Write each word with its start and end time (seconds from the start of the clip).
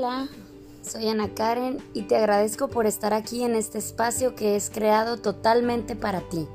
Hola, 0.00 0.28
soy 0.80 1.08
Ana 1.08 1.34
Karen 1.34 1.82
y 1.92 2.02
te 2.02 2.14
agradezco 2.14 2.68
por 2.68 2.86
estar 2.86 3.12
aquí 3.12 3.42
en 3.42 3.56
este 3.56 3.78
espacio 3.78 4.36
que 4.36 4.54
es 4.54 4.70
creado 4.70 5.16
totalmente 5.16 5.96
para 5.96 6.20
ti. 6.20 6.46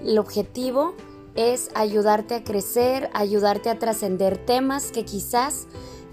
El 0.00 0.16
objetivo 0.16 0.94
es 1.34 1.70
ayudarte 1.74 2.36
a 2.36 2.44
crecer, 2.44 3.10
ayudarte 3.14 3.68
a 3.68 3.80
trascender 3.80 4.38
temas 4.38 4.92
que 4.92 5.04
quizás 5.04 5.66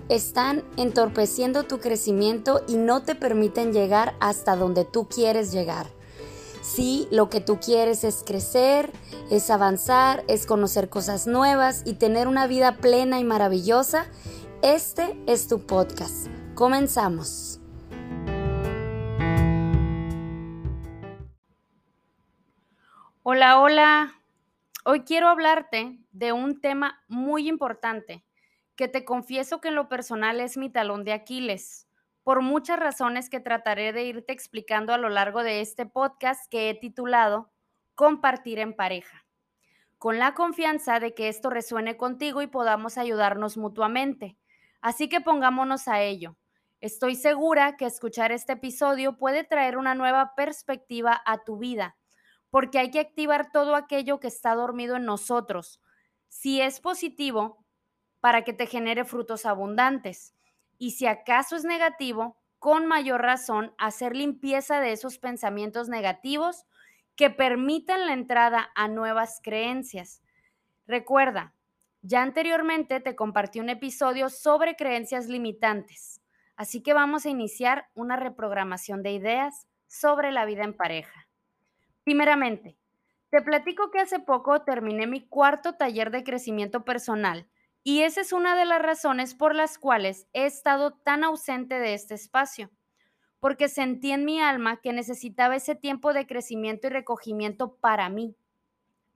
están 0.09 0.63
entorpeciendo 0.75 1.65
tu 1.65 1.77
crecimiento 1.77 2.63
y 2.67 2.77
no 2.77 3.03
te 3.03 3.13
permiten 3.13 3.71
llegar 3.71 4.15
hasta 4.19 4.55
donde 4.55 4.85
tú 4.85 5.07
quieres 5.07 5.51
llegar. 5.51 5.85
Si 6.63 7.07
lo 7.11 7.29
que 7.29 7.41
tú 7.41 7.59
quieres 7.59 8.03
es 8.03 8.23
crecer, 8.25 8.91
es 9.29 9.51
avanzar, 9.51 10.23
es 10.27 10.47
conocer 10.47 10.89
cosas 10.89 11.27
nuevas 11.27 11.83
y 11.85 11.93
tener 11.93 12.27
una 12.27 12.47
vida 12.47 12.77
plena 12.77 13.19
y 13.19 13.23
maravillosa, 13.23 14.07
este 14.63 15.15
es 15.27 15.47
tu 15.47 15.59
podcast. 15.59 16.34
Comenzamos. 16.55 17.59
Hola, 23.23 23.59
hola. 23.59 24.21
Hoy 24.85 25.01
quiero 25.01 25.27
hablarte 25.27 25.99
de 26.13 26.31
un 26.31 26.61
tema 26.61 27.03
muy 27.09 27.49
importante 27.49 28.23
que 28.77 28.87
te 28.87 29.03
confieso 29.03 29.59
que 29.59 29.67
en 29.67 29.75
lo 29.75 29.89
personal 29.89 30.39
es 30.39 30.55
mi 30.55 30.69
talón 30.69 31.03
de 31.03 31.11
Aquiles, 31.11 31.89
por 32.23 32.41
muchas 32.41 32.79
razones 32.79 33.29
que 33.29 33.41
trataré 33.41 33.91
de 33.91 34.05
irte 34.05 34.31
explicando 34.31 34.93
a 34.93 34.97
lo 34.97 35.09
largo 35.09 35.43
de 35.43 35.59
este 35.59 35.85
podcast 35.85 36.49
que 36.49 36.69
he 36.69 36.73
titulado 36.73 37.51
Compartir 37.95 38.59
en 38.59 38.73
pareja, 38.73 39.25
con 39.97 40.19
la 40.19 40.33
confianza 40.33 41.01
de 41.01 41.13
que 41.13 41.27
esto 41.27 41.49
resuene 41.49 41.97
contigo 41.97 42.41
y 42.41 42.47
podamos 42.47 42.97
ayudarnos 42.97 43.57
mutuamente. 43.57 44.37
Así 44.79 45.09
que 45.09 45.19
pongámonos 45.19 45.89
a 45.89 46.01
ello. 46.01 46.37
Estoy 46.81 47.15
segura 47.15 47.77
que 47.77 47.85
escuchar 47.85 48.31
este 48.31 48.53
episodio 48.53 49.17
puede 49.17 49.43
traer 49.43 49.77
una 49.77 49.95
nueva 49.95 50.33
perspectiva 50.35 51.21
a 51.25 51.43
tu 51.43 51.57
vida, 51.57 51.97
porque 52.49 52.79
hay 52.79 52.91
que 52.91 52.99
activar 52.99 53.51
todo 53.51 53.75
aquello 53.75 54.19
que 54.19 54.27
está 54.27 54.55
dormido 54.55 54.95
en 54.97 55.05
nosotros. 55.05 55.81
Si 56.27 56.61
es 56.61 56.79
positivo, 56.79 57.65
para 58.19 58.43
que 58.43 58.53
te 58.53 58.65
genere 58.65 59.05
frutos 59.05 59.45
abundantes. 59.45 60.33
Y 60.79 60.91
si 60.91 61.05
acaso 61.05 61.55
es 61.55 61.63
negativo, 61.63 62.37
con 62.57 62.87
mayor 62.87 63.21
razón, 63.21 63.75
hacer 63.77 64.15
limpieza 64.15 64.79
de 64.79 64.93
esos 64.93 65.19
pensamientos 65.19 65.89
negativos 65.89 66.65
que 67.15 67.29
permitan 67.29 68.07
la 68.07 68.13
entrada 68.13 68.71
a 68.73 68.87
nuevas 68.87 69.39
creencias. 69.43 70.23
Recuerda, 70.87 71.53
ya 72.01 72.23
anteriormente 72.23 72.99
te 72.99 73.15
compartí 73.15 73.59
un 73.59 73.69
episodio 73.69 74.29
sobre 74.29 74.75
creencias 74.75 75.27
limitantes, 75.27 76.19
así 76.55 76.81
que 76.81 76.93
vamos 76.93 77.25
a 77.25 77.29
iniciar 77.29 77.89
una 77.93 78.15
reprogramación 78.15 79.03
de 79.03 79.11
ideas 79.11 79.67
sobre 79.87 80.31
la 80.31 80.45
vida 80.45 80.63
en 80.63 80.73
pareja. 80.73 81.27
Primeramente, 82.03 82.77
te 83.29 83.41
platico 83.41 83.91
que 83.91 83.99
hace 83.99 84.19
poco 84.19 84.61
terminé 84.61 85.07
mi 85.07 85.27
cuarto 85.27 85.73
taller 85.73 86.11
de 86.11 86.23
crecimiento 86.23 86.85
personal 86.85 87.49
y 87.83 88.01
esa 88.01 88.21
es 88.21 88.33
una 88.33 88.55
de 88.55 88.65
las 88.65 88.81
razones 88.81 89.35
por 89.35 89.53
las 89.53 89.77
cuales 89.77 90.27
he 90.33 90.45
estado 90.45 90.93
tan 90.93 91.23
ausente 91.23 91.77
de 91.77 91.93
este 91.93 92.15
espacio, 92.15 92.71
porque 93.39 93.69
sentí 93.69 94.11
en 94.11 94.25
mi 94.25 94.41
alma 94.41 94.77
que 94.77 94.91
necesitaba 94.91 95.55
ese 95.55 95.75
tiempo 95.75 96.11
de 96.11 96.25
crecimiento 96.25 96.87
y 96.87 96.89
recogimiento 96.89 97.75
para 97.75 98.09
mí, 98.09 98.35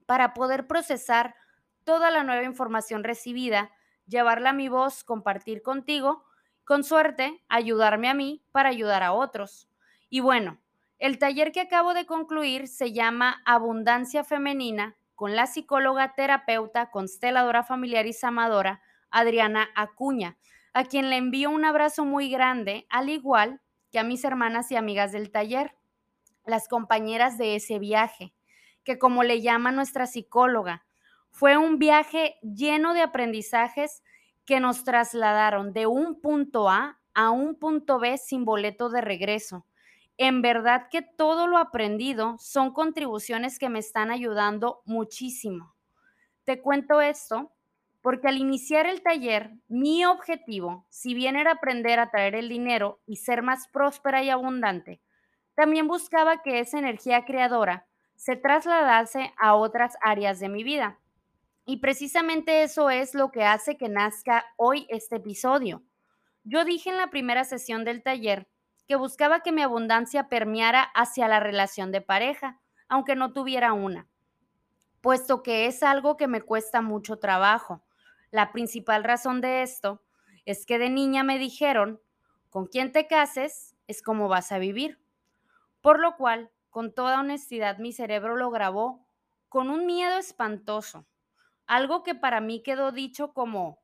para 0.06 0.34
poder 0.34 0.68
procesar 0.68 1.34
toda 1.82 2.12
la 2.12 2.22
nueva 2.22 2.44
información 2.44 3.02
recibida, 3.02 3.72
llevarla 4.06 4.50
a 4.50 4.52
mi 4.54 4.68
voz, 4.68 5.02
compartir 5.02 5.62
contigo, 5.62 6.24
con 6.64 6.84
suerte, 6.84 7.42
ayudarme 7.48 8.08
a 8.08 8.14
mí 8.14 8.42
para 8.52 8.68
ayudar 8.68 9.02
a 9.02 9.12
otros. 9.12 9.68
Y 10.08 10.20
bueno, 10.20 10.60
el 10.98 11.18
taller 11.18 11.52
que 11.52 11.60
acabo 11.60 11.94
de 11.94 12.06
concluir 12.06 12.68
se 12.68 12.92
llama 12.92 13.42
Abundancia 13.46 14.22
Femenina 14.22 14.96
con 15.14 15.36
la 15.36 15.46
psicóloga, 15.46 16.14
terapeuta, 16.14 16.90
consteladora 16.90 17.62
familiar 17.62 18.06
y 18.06 18.12
samadora 18.12 18.82
Adriana 19.10 19.68
Acuña, 19.74 20.36
a 20.72 20.84
quien 20.84 21.10
le 21.10 21.16
envío 21.16 21.50
un 21.50 21.64
abrazo 21.64 22.04
muy 22.04 22.30
grande, 22.30 22.86
al 22.90 23.08
igual 23.08 23.60
que 23.90 23.98
a 23.98 24.04
mis 24.04 24.24
hermanas 24.24 24.70
y 24.70 24.76
amigas 24.76 25.12
del 25.12 25.30
taller, 25.30 25.74
las 26.46 26.68
compañeras 26.68 27.38
de 27.38 27.56
ese 27.56 27.78
viaje, 27.78 28.32
que 28.84 28.98
como 28.98 29.22
le 29.22 29.40
llama 29.40 29.72
nuestra 29.72 30.06
psicóloga, 30.06 30.84
fue 31.30 31.56
un 31.56 31.78
viaje 31.78 32.38
lleno 32.42 32.94
de 32.94 33.02
aprendizajes 33.02 34.02
que 34.50 34.58
nos 34.58 34.82
trasladaron 34.82 35.72
de 35.72 35.86
un 35.86 36.20
punto 36.20 36.68
A 36.68 36.98
a 37.14 37.30
un 37.30 37.54
punto 37.54 38.00
B 38.00 38.18
sin 38.18 38.44
boleto 38.44 38.88
de 38.88 39.00
regreso. 39.00 39.64
En 40.16 40.42
verdad 40.42 40.88
que 40.90 41.02
todo 41.02 41.46
lo 41.46 41.56
aprendido 41.56 42.36
son 42.40 42.72
contribuciones 42.72 43.60
que 43.60 43.68
me 43.68 43.78
están 43.78 44.10
ayudando 44.10 44.82
muchísimo. 44.86 45.76
Te 46.42 46.60
cuento 46.60 47.00
esto 47.00 47.52
porque 48.02 48.26
al 48.26 48.38
iniciar 48.38 48.86
el 48.86 49.02
taller, 49.02 49.52
mi 49.68 50.04
objetivo, 50.04 50.84
si 50.88 51.14
bien 51.14 51.36
era 51.36 51.52
aprender 51.52 52.00
a 52.00 52.10
traer 52.10 52.34
el 52.34 52.48
dinero 52.48 52.98
y 53.06 53.18
ser 53.18 53.44
más 53.44 53.68
próspera 53.68 54.24
y 54.24 54.30
abundante, 54.30 55.00
también 55.54 55.86
buscaba 55.86 56.42
que 56.42 56.58
esa 56.58 56.80
energía 56.80 57.24
creadora 57.24 57.86
se 58.16 58.34
trasladase 58.34 59.32
a 59.38 59.54
otras 59.54 59.94
áreas 60.02 60.40
de 60.40 60.48
mi 60.48 60.64
vida. 60.64 60.99
Y 61.70 61.76
precisamente 61.76 62.64
eso 62.64 62.90
es 62.90 63.14
lo 63.14 63.30
que 63.30 63.44
hace 63.44 63.76
que 63.76 63.88
nazca 63.88 64.44
hoy 64.56 64.88
este 64.88 65.14
episodio. 65.14 65.84
Yo 66.42 66.64
dije 66.64 66.90
en 66.90 66.96
la 66.96 67.10
primera 67.10 67.44
sesión 67.44 67.84
del 67.84 68.02
taller 68.02 68.48
que 68.88 68.96
buscaba 68.96 69.44
que 69.44 69.52
mi 69.52 69.62
abundancia 69.62 70.28
permeara 70.28 70.82
hacia 70.82 71.28
la 71.28 71.38
relación 71.38 71.92
de 71.92 72.00
pareja, 72.00 72.60
aunque 72.88 73.14
no 73.14 73.32
tuviera 73.32 73.72
una, 73.72 74.08
puesto 75.00 75.44
que 75.44 75.66
es 75.66 75.84
algo 75.84 76.16
que 76.16 76.26
me 76.26 76.42
cuesta 76.42 76.82
mucho 76.82 77.20
trabajo. 77.20 77.84
La 78.32 78.50
principal 78.50 79.04
razón 79.04 79.40
de 79.40 79.62
esto 79.62 80.02
es 80.46 80.66
que 80.66 80.80
de 80.80 80.90
niña 80.90 81.22
me 81.22 81.38
dijeron, 81.38 82.00
con 82.48 82.66
quien 82.66 82.90
te 82.90 83.06
cases 83.06 83.76
es 83.86 84.02
como 84.02 84.26
vas 84.26 84.50
a 84.50 84.58
vivir. 84.58 84.98
Por 85.82 86.00
lo 86.00 86.16
cual, 86.16 86.50
con 86.68 86.92
toda 86.92 87.20
honestidad, 87.20 87.78
mi 87.78 87.92
cerebro 87.92 88.34
lo 88.34 88.50
grabó 88.50 89.06
con 89.48 89.70
un 89.70 89.86
miedo 89.86 90.18
espantoso 90.18 91.06
algo 91.70 92.02
que 92.02 92.16
para 92.16 92.40
mí 92.40 92.64
quedó 92.64 92.90
dicho 92.90 93.32
como, 93.32 93.80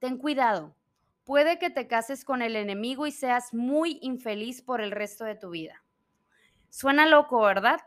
ten 0.00 0.18
cuidado, 0.18 0.74
puede 1.22 1.60
que 1.60 1.70
te 1.70 1.86
cases 1.86 2.24
con 2.24 2.42
el 2.42 2.56
enemigo 2.56 3.06
y 3.06 3.12
seas 3.12 3.54
muy 3.54 4.00
infeliz 4.02 4.62
por 4.62 4.80
el 4.80 4.90
resto 4.90 5.24
de 5.24 5.36
tu 5.36 5.50
vida. 5.50 5.84
Suena 6.70 7.06
loco, 7.06 7.40
¿verdad? 7.40 7.78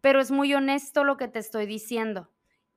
Pero 0.00 0.22
es 0.22 0.30
muy 0.30 0.54
honesto 0.54 1.04
lo 1.04 1.18
que 1.18 1.28
te 1.28 1.38
estoy 1.38 1.66
diciendo. 1.66 2.30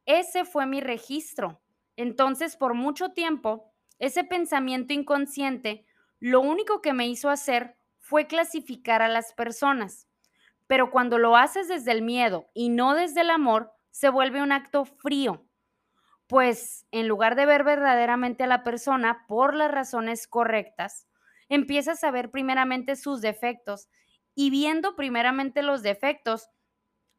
Ese 0.05 0.43
fue 0.43 0.65
mi 0.65 0.81
registro. 0.81 1.61
Entonces, 1.95 2.57
por 2.57 2.73
mucho 2.73 3.13
tiempo, 3.13 3.71
ese 3.99 4.25
pensamiento 4.25 4.91
inconsciente 4.91 5.85
lo 6.19 6.41
único 6.41 6.81
que 6.81 6.91
me 6.91 7.07
hizo 7.07 7.29
hacer 7.29 7.77
fue 7.99 8.27
clasificar 8.27 9.01
a 9.01 9.07
las 9.07 9.31
personas. 9.31 10.09
Pero 10.67 10.91
cuando 10.91 11.17
lo 11.17 11.37
haces 11.37 11.69
desde 11.69 11.93
el 11.93 12.01
miedo 12.01 12.49
y 12.53 12.67
no 12.67 12.95
desde 12.95 13.21
el 13.21 13.29
amor, 13.29 13.76
se 13.97 14.09
vuelve 14.09 14.43
un 14.43 14.51
acto 14.51 14.85
frío, 14.85 15.43
pues 16.27 16.85
en 16.91 17.07
lugar 17.07 17.35
de 17.35 17.47
ver 17.47 17.63
verdaderamente 17.63 18.43
a 18.43 18.47
la 18.47 18.63
persona 18.63 19.25
por 19.27 19.55
las 19.55 19.71
razones 19.71 20.27
correctas, 20.27 21.07
empiezas 21.49 22.03
a 22.03 22.11
ver 22.11 22.29
primeramente 22.29 22.95
sus 22.95 23.21
defectos 23.21 23.89
y 24.35 24.51
viendo 24.51 24.95
primeramente 24.95 25.63
los 25.63 25.81
defectos, 25.81 26.51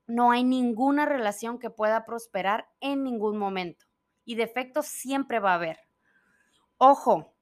no 0.06 0.30
hay 0.30 0.44
ninguna 0.44 1.04
relación 1.04 1.58
que 1.58 1.68
pueda 1.68 2.04
prosperar 2.04 2.68
en 2.78 3.02
ningún 3.02 3.38
momento. 3.38 3.84
Y 4.24 4.36
defectos 4.36 4.86
siempre 4.86 5.40
va 5.40 5.50
a 5.50 5.56
haber. 5.56 5.80
Ojo, 6.76 7.34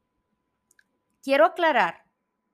quiero 1.23 1.45
aclarar 1.45 2.05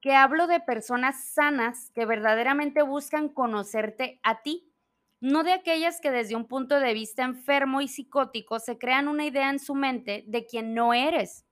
que 0.01 0.17
hablo 0.17 0.49
de 0.49 0.59
personas 0.59 1.29
sanas 1.29 1.93
que 1.95 2.07
verdaderamente 2.07 2.83
buscan 2.83 3.29
conocerte 3.29 4.19
a 4.25 4.43
ti 4.43 4.72
no 5.23 5.45
de 5.45 5.53
aquellas 5.53 6.01
que 6.01 6.11
desde 6.11 6.35
un 6.35 6.49
punto 6.49 6.81
de 6.81 6.95
vista 6.95 7.23
enfermo 7.23 7.81
y 7.81 7.87
psicótico 7.87 8.59
se 8.59 8.77
crean 8.77 9.07
una 9.07 9.25
idea 9.25 9.51
en 9.51 9.61
su 9.61 9.77
mente 9.77 10.25
de 10.27 10.45
quien 10.47 10.75
no 10.75 10.95
eres. 10.95 11.47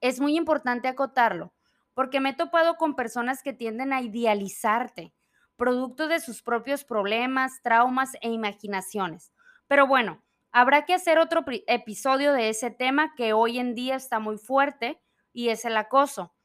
Es 0.00 0.20
muy 0.20 0.36
importante 0.36 0.86
acotarlo, 0.86 1.52
porque 1.94 2.20
me 2.20 2.30
he 2.30 2.34
topado 2.34 2.76
con 2.76 2.94
personas 2.94 3.42
que 3.42 3.52
tienden 3.52 3.92
a 3.92 4.02
idealizarte, 4.02 5.12
producto 5.56 6.06
de 6.06 6.20
sus 6.20 6.42
propios 6.42 6.84
problemas, 6.84 7.60
traumas 7.60 8.12
e 8.20 8.30
imaginaciones. 8.30 9.32
Pero 9.66 9.88
bueno, 9.88 10.22
habrá 10.52 10.84
que 10.84 10.94
hacer 10.94 11.18
otro 11.18 11.44
episodio 11.66 12.32
de 12.32 12.50
ese 12.50 12.70
tema 12.70 13.16
que 13.16 13.32
hoy 13.32 13.58
en 13.58 13.74
día 13.74 13.96
está 13.96 14.20
muy 14.20 14.38
fuerte 14.38 15.02
y 15.32 15.48
es 15.48 15.64
el 15.64 15.76
acoso. 15.76 16.36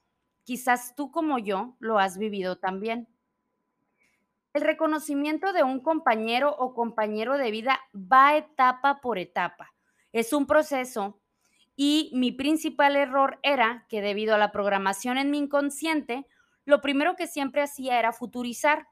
Quizás 0.43 0.95
tú 0.95 1.11
como 1.11 1.37
yo 1.37 1.75
lo 1.79 1.99
has 1.99 2.17
vivido 2.17 2.57
también. 2.57 3.14
El 4.55 4.63
reconocimiento 4.63 5.53
de 5.53 5.63
un 5.63 5.81
compañero 5.81 6.55
o 6.57 6.73
compañero 6.73 7.37
de 7.37 7.51
vida 7.51 7.79
va 7.93 8.37
etapa 8.37 9.01
por 9.01 9.19
etapa. 9.19 9.73
Es 10.13 10.33
un 10.33 10.47
proceso 10.47 11.19
Y 11.75 12.11
mi 12.15 12.31
principal 12.31 12.95
error 12.95 13.39
era 13.43 13.85
que 13.89 14.01
debido 14.01 14.35
a 14.35 14.39
la 14.39 14.51
programación 14.53 15.17
en 15.19 15.31
mi 15.31 15.39
inconsciente, 15.39 16.25
lo 16.65 16.81
primero 16.81 17.17
que 17.17 17.27
siempre 17.27 17.61
hacía 17.61 17.99
era 17.99 18.13
futurizar. 18.13 18.87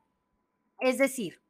Es 0.80 1.00
decir, 1.00 1.42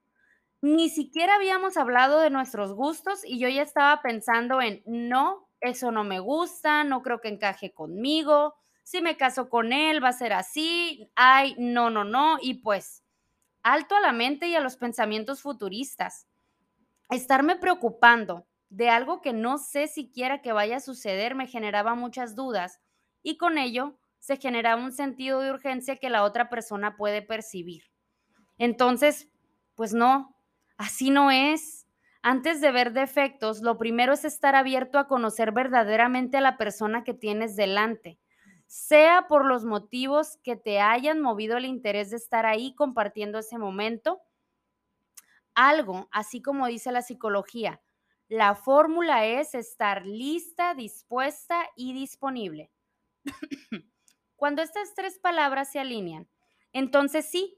ni 0.62 0.90
siquiera 0.90 1.36
habíamos 1.36 1.78
hablado 1.78 2.20
de 2.22 2.30
nuestros 2.30 2.74
gustos 2.74 3.26
y 3.26 3.40
yo 3.40 3.50
ya 3.50 3.64
estaba 3.64 4.02
pensando 4.02 4.62
en, 4.62 4.84
no, 4.86 5.50
eso 5.62 5.92
no 5.92 6.06
me 6.06 6.20
gusta, 6.20 6.84
no 6.86 7.02
creo 7.04 7.22
que 7.22 7.30
encaje 7.30 7.74
conmigo, 7.74 8.56
si 8.84 9.02
me 9.02 9.18
caso 9.18 9.50
con 9.50 9.74
él 9.74 10.04
va 10.04 10.10
a 10.10 10.14
ser 10.14 10.34
así, 10.34 11.12
ay, 11.16 11.56
no, 11.58 11.90
no, 11.90 12.04
no, 12.06 12.38
y 12.42 12.56
pues 12.56 13.03
alto 13.64 13.96
a 13.96 14.02
la 14.02 14.12
mente 14.12 14.48
y 14.48 14.56
a 14.56 14.62
los 14.62 14.78
pensamientos 14.78 15.42
futuristas. 15.42 16.28
Estarme 17.10 17.56
preocupando 17.56 18.46
de 18.70 18.90
algo 18.90 19.22
que 19.22 19.34
no 19.34 19.58
sé 19.58 19.88
siquiera 19.88 20.42
que 20.42 20.52
vaya 20.52 20.78
a 20.78 20.82
suceder 20.82 21.36
me 21.36 21.48
generaba 21.48 21.96
muchas 21.96 22.36
dudas 22.36 22.82
y 23.22 23.38
con 23.38 23.58
ello 23.58 23.98
se 24.20 24.38
generaba 24.38 24.82
un 24.82 24.92
sentido 24.92 25.42
de 25.42 25.52
urgencia 25.52 25.98
que 25.98 26.10
la 26.10 26.24
otra 26.24 26.50
persona 26.50 26.96
puede 26.96 27.22
percibir. 27.22 27.84
Entonces, 28.58 29.30
pues 29.76 29.94
no, 29.94 30.36
así 30.78 31.10
no 31.10 31.30
es. 31.32 31.88
Antes 32.22 32.62
de 32.62 32.72
ver 32.72 32.94
defectos, 32.94 33.62
lo 33.62 33.78
primero 33.78 34.14
es 34.14 34.24
estar 34.24 34.56
abierto 34.56 34.98
a 34.98 35.08
conocer 35.08 35.52
verdaderamente 35.52 36.38
a 36.38 36.42
la 36.42 36.58
persona 36.58 37.04
que 37.04 37.14
tienes 37.14 37.58
delante, 37.58 38.18
sea 38.74 39.28
por 39.28 39.46
los 39.46 39.66
motivos 39.66 40.40
que 40.44 40.56
te 40.56 40.80
hayan 40.82 41.22
movido 41.22 41.58
el 41.58 41.66
interés 41.66 42.10
de 42.10 42.18
estar 42.18 42.48
ahí 42.48 42.74
compartiendo 42.74 43.38
ese 43.38 43.60
momento, 43.60 44.24
algo, 45.54 46.10
así 46.12 46.42
como 46.42 46.66
dice 46.66 46.92
la 46.92 47.04
psicología, 47.04 47.84
la 48.30 48.56
fórmula 48.56 49.28
es 49.28 49.54
estar 49.54 50.08
lista, 50.08 50.74
dispuesta 50.74 51.68
y 51.76 51.94
disponible. 51.94 52.72
Cuando 54.36 54.64
estas 54.64 54.96
tres 54.96 55.20
palabras 55.20 55.72
se 55.72 55.78
alinean, 55.78 56.28
entonces 56.72 57.30
sí, 57.30 57.56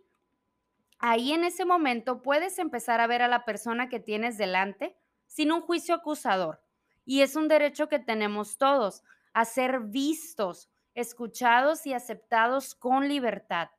ahí 0.99 1.31
en 1.31 1.45
ese 1.45 1.63
momento 1.63 2.23
puedes 2.23 2.59
empezar 2.59 2.99
a 2.99 3.07
ver 3.07 3.21
a 3.21 3.29
la 3.29 3.45
persona 3.45 3.87
que 3.87 4.01
tienes 4.01 4.37
delante 4.37 4.97
sin 5.27 5.53
un 5.53 5.61
juicio 5.61 5.95
acusador. 5.95 6.61
Y 7.05 7.21
es 7.21 7.37
un 7.37 7.47
derecho 7.47 7.87
que 7.87 7.99
tenemos 7.99 8.57
todos, 8.57 9.01
a 9.31 9.45
ser 9.45 9.79
vistos, 9.79 10.69
escuchados 10.95 11.85
y 11.85 11.93
aceptados 11.93 12.73
con 12.73 13.07
libertad. 13.07 13.69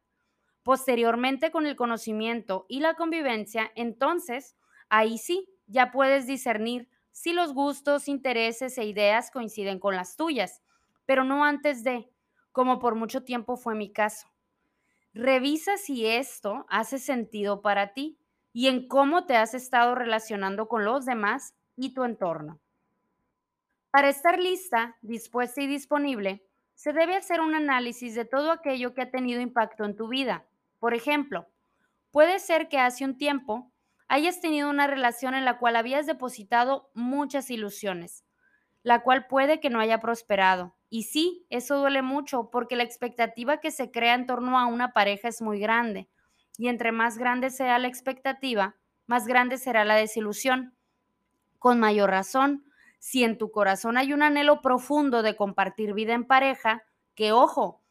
Posteriormente, 0.63 1.51
con 1.51 1.67
el 1.67 1.77
conocimiento 1.77 2.67
y 2.69 2.81
la 2.81 2.95
convivencia, 2.95 3.73
entonces, 3.75 4.57
ahí 4.89 5.19
sí, 5.19 5.49
ya 5.67 5.91
puedes 5.91 6.27
discernir 6.27 6.89
si 7.11 7.33
los 7.33 7.55
gustos, 7.55 8.09
intereses 8.09 8.77
e 8.79 8.85
ideas 8.85 9.31
coinciden 9.31 9.81
con 9.81 9.97
las 9.97 10.17
tuyas, 10.17 10.63
pero 11.07 11.25
no 11.25 11.45
antes 11.45 11.83
de, 11.83 12.11
como 12.53 12.79
por 12.79 12.95
mucho 12.95 13.25
tiempo 13.25 13.57
fue 13.57 13.75
mi 13.75 13.91
caso. 13.91 14.29
Revisa 15.15 15.79
si 15.79 16.05
esto 16.05 16.67
hace 16.69 16.99
sentido 16.99 17.63
para 17.63 17.95
ti 17.95 18.19
y 18.53 18.69
en 18.69 18.87
cómo 18.87 19.25
te 19.25 19.37
has 19.37 19.55
estado 19.55 19.95
relacionando 19.95 20.69
con 20.69 20.85
los 20.85 21.07
demás 21.07 21.55
y 21.75 21.95
tu 21.95 22.05
entorno. 22.05 22.61
Para 23.91 24.11
estar 24.11 24.39
lista, 24.39 24.99
dispuesta 25.01 25.63
y 25.63 25.67
disponible, 25.67 26.46
se 26.77 26.93
debe 26.93 27.17
hacer 27.17 27.41
un 27.41 27.57
análisis 27.57 28.15
de 28.15 28.25
todo 28.25 28.53
aquello 28.53 28.95
que 28.95 29.03
ha 29.03 29.11
tenido 29.11 29.41
impacto 29.41 29.85
en 29.85 29.97
tu 29.97 30.07
vida 30.07 30.47
por 30.79 30.95
ejemplo, 30.95 31.49
puede 32.11 32.39
ser 32.39 32.69
que 32.69 32.79
hace 32.79 33.05
un 33.05 33.17
tiempo 33.17 33.73
hayas 34.09 34.41
tenido 34.41 34.71
una 34.71 34.87
relación 34.87 35.35
en 35.35 35.45
la 35.45 35.59
cual 35.59 35.77
habías 35.77 36.07
depositado 36.07 36.91
muchas 36.95 37.51
ilusiones, 37.51 38.25
la 38.83 39.03
cual 39.03 39.27
puede 39.27 39.59
que 39.59 39.71
no 39.71 39.81
haya 39.81 40.01
prosperado. 40.01 40.77
Y 40.89 41.05
sí, 41.05 41.47
eso 41.51 41.79
duele 41.79 42.03
mucho 42.03 42.51
porque 42.51 42.77
la 42.77 42.85
expectativa 42.85 43.59
que 43.59 43.73
se 43.73 43.91
crea 43.91 44.15
en 44.15 44.27
torno 44.27 44.59
a 44.59 44.67
una 44.67 44.93
pareja 44.93 45.29
es 45.29 45.43
muy 45.43 45.59
grande. 45.59 46.09
Y 46.59 46.69
entre 46.69 46.93
más 46.93 47.19
grande 47.19 47.51
sea 47.51 47.79
la 47.79 47.89
expectativa, 47.89 48.77
más 49.07 49.27
grande 49.27 49.59
será 49.59 49.85
la 49.85 49.97
desilusión. 49.97 50.77
Con 51.59 51.81
mayor 51.81 52.11
razón, 52.11 52.65
si 52.99 53.25
en 53.25 53.39
tu 53.39 53.51
corazón 53.51 53.97
hay 53.97 54.13
un 54.13 54.23
anhelo 54.23 54.61
profundo 54.63 55.23
de 55.23 55.37
compartir 55.37 55.95
vida 55.95 56.15
en 56.15 56.25
pareja, 56.25 56.83
que 57.15 57.33
ojo, 57.33 57.83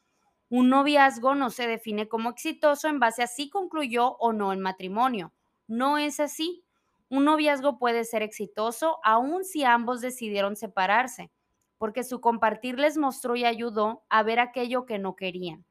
un 0.50 0.70
noviazgo 0.70 1.36
no 1.36 1.50
se 1.50 1.68
define 1.68 2.08
como 2.08 2.30
exitoso 2.30 2.88
en 2.88 3.00
base 3.00 3.24
a 3.24 3.28
si 3.28 3.50
concluyó 3.50 4.16
o 4.18 4.32
no 4.32 4.54
en 4.54 4.62
matrimonio. 4.62 5.34
No 5.68 5.98
es 5.98 6.20
así. 6.20 6.64
Un 7.10 7.26
noviazgo 7.26 7.80
puede 7.80 8.04
ser 8.04 8.22
exitoso 8.22 9.00
aun 9.04 9.44
si 9.44 9.64
ambos 9.64 10.02
decidieron 10.02 10.56
separarse, 10.56 11.32
porque 11.78 12.04
su 12.04 12.22
compartir 12.22 12.80
les 12.80 12.98
mostró 12.98 13.36
y 13.36 13.46
ayudó 13.46 14.06
a 14.10 14.24
ver 14.24 14.40
aquello 14.40 14.86
que 14.86 15.00
no 15.00 15.16
querían, 15.16 15.66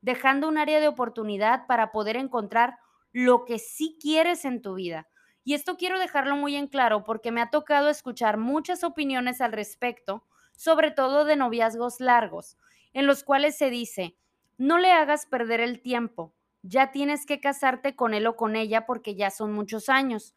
dejando 0.00 0.48
un 0.48 0.58
área 0.58 0.80
de 0.80 0.88
oportunidad 0.88 1.66
para 1.66 1.90
poder 1.92 2.16
encontrar 2.16 2.78
lo 3.12 3.44
que 3.44 3.58
sí 3.58 3.98
quieres 4.00 4.44
en 4.44 4.62
tu 4.62 4.74
vida. 4.74 5.08
Y 5.48 5.54
esto 5.54 5.78
quiero 5.78 5.98
dejarlo 5.98 6.36
muy 6.36 6.56
en 6.56 6.66
claro 6.66 7.04
porque 7.04 7.32
me 7.32 7.40
ha 7.40 7.48
tocado 7.48 7.88
escuchar 7.88 8.36
muchas 8.36 8.84
opiniones 8.84 9.40
al 9.40 9.52
respecto, 9.52 10.22
sobre 10.54 10.90
todo 10.90 11.24
de 11.24 11.36
noviazgos 11.36 12.00
largos, 12.00 12.58
en 12.92 13.06
los 13.06 13.24
cuales 13.24 13.56
se 13.56 13.70
dice, 13.70 14.14
no 14.58 14.76
le 14.76 14.92
hagas 14.92 15.24
perder 15.24 15.60
el 15.60 15.80
tiempo, 15.80 16.34
ya 16.60 16.92
tienes 16.92 17.24
que 17.24 17.40
casarte 17.40 17.96
con 17.96 18.12
él 18.12 18.26
o 18.26 18.36
con 18.36 18.56
ella 18.56 18.84
porque 18.84 19.14
ya 19.14 19.30
son 19.30 19.54
muchos 19.54 19.88
años. 19.88 20.34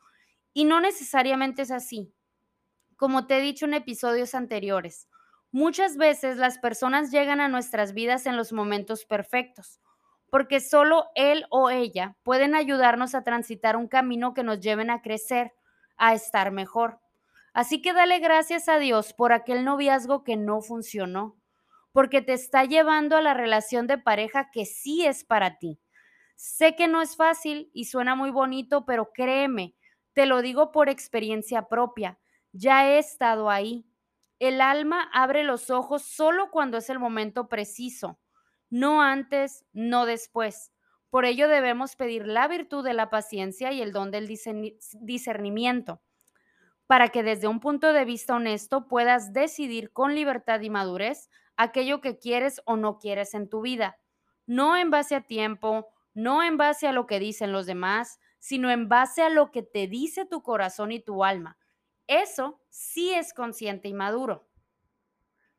Y 0.53 0.63
no 0.63 0.79
necesariamente 0.79 1.63
es 1.63 1.71
así. 1.71 2.13
Como 2.95 3.27
te 3.27 3.37
he 3.37 3.41
dicho 3.41 3.65
en 3.65 3.73
episodios 3.73 4.33
anteriores, 4.33 5.09
muchas 5.51 5.97
veces 5.97 6.37
las 6.37 6.57
personas 6.57 7.11
llegan 7.11 7.41
a 7.41 7.49
nuestras 7.49 7.91
vidas 7.91 8.27
en 8.27 8.37
los 8.37 8.53
momentos 8.53 9.03
perfectos, 9.03 9.81
porque 10.31 10.59
solo 10.59 11.09
él 11.13 11.45
o 11.51 11.69
ella 11.69 12.17
pueden 12.23 12.55
ayudarnos 12.55 13.13
a 13.13 13.23
transitar 13.23 13.75
un 13.77 13.87
camino 13.87 14.33
que 14.33 14.43
nos 14.43 14.59
lleven 14.59 14.89
a 14.89 15.03
crecer, 15.03 15.53
a 15.97 16.15
estar 16.15 16.49
mejor. 16.49 16.99
Así 17.53 17.83
que 17.83 17.93
dale 17.93 18.17
gracias 18.17 18.67
a 18.67 18.79
Dios 18.79 19.13
por 19.13 19.31
aquel 19.31 19.63
noviazgo 19.63 20.23
que 20.23 20.37
no 20.37 20.61
funcionó 20.61 21.37
porque 21.91 22.21
te 22.21 22.33
está 22.33 22.63
llevando 22.65 23.17
a 23.17 23.21
la 23.21 23.33
relación 23.33 23.87
de 23.87 23.97
pareja 23.97 24.49
que 24.51 24.65
sí 24.65 25.05
es 25.05 25.23
para 25.23 25.57
ti. 25.57 25.79
Sé 26.35 26.75
que 26.75 26.87
no 26.87 27.01
es 27.01 27.15
fácil 27.15 27.69
y 27.73 27.85
suena 27.85 28.15
muy 28.15 28.31
bonito, 28.31 28.85
pero 28.85 29.11
créeme, 29.13 29.75
te 30.13 30.25
lo 30.25 30.41
digo 30.41 30.71
por 30.71 30.89
experiencia 30.89 31.67
propia, 31.67 32.19
ya 32.51 32.87
he 32.87 32.97
estado 32.97 33.49
ahí. 33.49 33.85
El 34.39 34.59
alma 34.59 35.09
abre 35.13 35.43
los 35.43 35.69
ojos 35.69 36.03
solo 36.03 36.49
cuando 36.49 36.77
es 36.77 36.89
el 36.89 36.97
momento 36.97 37.47
preciso, 37.47 38.19
no 38.71 39.01
antes, 39.01 39.65
no 39.73 40.07
después. 40.07 40.71
Por 41.11 41.25
ello 41.25 41.47
debemos 41.47 41.95
pedir 41.95 42.25
la 42.25 42.47
virtud 42.47 42.83
de 42.83 42.93
la 42.93 43.09
paciencia 43.09 43.71
y 43.73 43.81
el 43.81 43.91
don 43.91 44.11
del 44.11 44.27
discernimiento, 44.27 46.01
para 46.87 47.09
que 47.09 47.21
desde 47.21 47.47
un 47.47 47.59
punto 47.59 47.93
de 47.93 48.05
vista 48.05 48.35
honesto 48.35 48.87
puedas 48.87 49.33
decidir 49.33 49.91
con 49.91 50.15
libertad 50.15 50.61
y 50.61 50.69
madurez 50.69 51.29
aquello 51.57 51.99
que 52.01 52.17
quieres 52.17 52.61
o 52.65 52.77
no 52.77 52.97
quieres 52.97 53.33
en 53.33 53.49
tu 53.49 53.61
vida. 53.61 53.97
No 54.47 54.77
en 54.77 54.89
base 54.89 55.15
a 55.15 55.21
tiempo, 55.21 55.89
no 56.13 56.41
en 56.43 56.57
base 56.57 56.87
a 56.87 56.93
lo 56.93 57.07
que 57.07 57.19
dicen 57.19 57.51
los 57.51 57.65
demás, 57.65 58.19
sino 58.39 58.71
en 58.71 58.87
base 58.87 59.21
a 59.21 59.29
lo 59.29 59.51
que 59.51 59.63
te 59.63 59.87
dice 59.87 60.25
tu 60.25 60.41
corazón 60.41 60.91
y 60.91 60.99
tu 60.99 61.23
alma. 61.23 61.57
Eso 62.07 62.61
sí 62.69 63.13
es 63.13 63.33
consciente 63.33 63.89
y 63.89 63.93
maduro. 63.93 64.47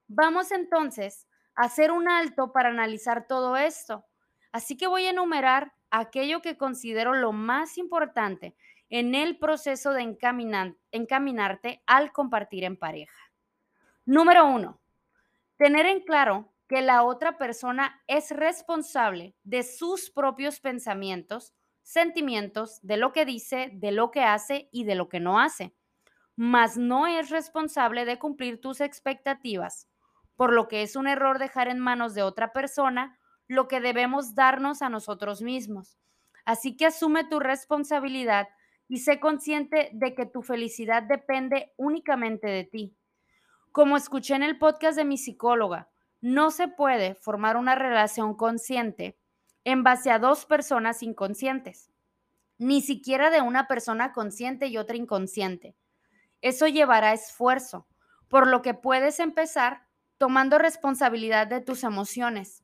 Vamos 0.08 0.50
entonces 0.50 1.26
hacer 1.64 1.90
un 1.90 2.08
alto 2.08 2.52
para 2.52 2.68
analizar 2.68 3.26
todo 3.26 3.56
esto. 3.56 4.04
Así 4.52 4.76
que 4.76 4.86
voy 4.86 5.06
a 5.06 5.10
enumerar 5.10 5.72
aquello 5.90 6.42
que 6.42 6.56
considero 6.56 7.14
lo 7.14 7.32
más 7.32 7.78
importante 7.78 8.54
en 8.88 9.14
el 9.14 9.38
proceso 9.38 9.92
de 9.92 10.02
encaminarte 10.92 11.82
al 11.86 12.12
compartir 12.12 12.64
en 12.64 12.76
pareja. 12.76 13.32
Número 14.04 14.46
uno, 14.46 14.82
Tener 15.62 15.86
en 15.86 16.00
claro 16.00 16.52
que 16.66 16.82
la 16.82 17.04
otra 17.04 17.38
persona 17.38 18.02
es 18.08 18.32
responsable 18.32 19.36
de 19.44 19.62
sus 19.62 20.10
propios 20.10 20.58
pensamientos, 20.58 21.54
sentimientos, 21.82 22.80
de 22.82 22.96
lo 22.96 23.12
que 23.12 23.24
dice, 23.24 23.70
de 23.74 23.92
lo 23.92 24.10
que 24.10 24.22
hace 24.22 24.68
y 24.72 24.82
de 24.82 24.96
lo 24.96 25.08
que 25.08 25.20
no 25.20 25.38
hace, 25.38 25.72
mas 26.34 26.76
no 26.76 27.06
es 27.06 27.30
responsable 27.30 28.04
de 28.04 28.18
cumplir 28.18 28.60
tus 28.60 28.80
expectativas, 28.80 29.88
por 30.36 30.52
lo 30.52 30.68
que 30.68 30.82
es 30.82 30.96
un 30.96 31.06
error 31.06 31.38
dejar 31.38 31.68
en 31.68 31.78
manos 31.78 32.14
de 32.14 32.22
otra 32.22 32.52
persona 32.52 33.18
lo 33.48 33.68
que 33.68 33.80
debemos 33.80 34.34
darnos 34.34 34.82
a 34.82 34.88
nosotros 34.88 35.42
mismos. 35.42 35.98
Así 36.44 36.76
que 36.76 36.86
asume 36.86 37.24
tu 37.24 37.38
responsabilidad 37.38 38.48
y 38.88 38.98
sé 38.98 39.20
consciente 39.20 39.90
de 39.92 40.14
que 40.14 40.26
tu 40.26 40.42
felicidad 40.42 41.02
depende 41.02 41.72
únicamente 41.76 42.48
de 42.48 42.64
ti. 42.64 42.96
Como 43.70 43.96
escuché 43.96 44.34
en 44.34 44.42
el 44.42 44.58
podcast 44.58 44.96
de 44.96 45.04
mi 45.04 45.16
psicóloga, 45.16 45.88
no 46.20 46.50
se 46.50 46.68
puede 46.68 47.14
formar 47.14 47.56
una 47.56 47.74
relación 47.74 48.36
consciente 48.36 49.18
en 49.64 49.82
base 49.82 50.10
a 50.10 50.18
dos 50.18 50.44
personas 50.44 51.02
inconscientes, 51.02 51.90
ni 52.58 52.80
siquiera 52.80 53.30
de 53.30 53.40
una 53.40 53.66
persona 53.66 54.12
consciente 54.12 54.66
y 54.66 54.76
otra 54.76 54.96
inconsciente. 54.96 55.74
Eso 56.40 56.66
llevará 56.66 57.12
esfuerzo, 57.12 57.86
por 58.28 58.46
lo 58.46 58.62
que 58.62 58.74
puedes 58.74 59.20
empezar 59.20 59.86
tomando 60.22 60.56
responsabilidad 60.56 61.48
de 61.48 61.60
tus 61.60 61.82
emociones. 61.82 62.62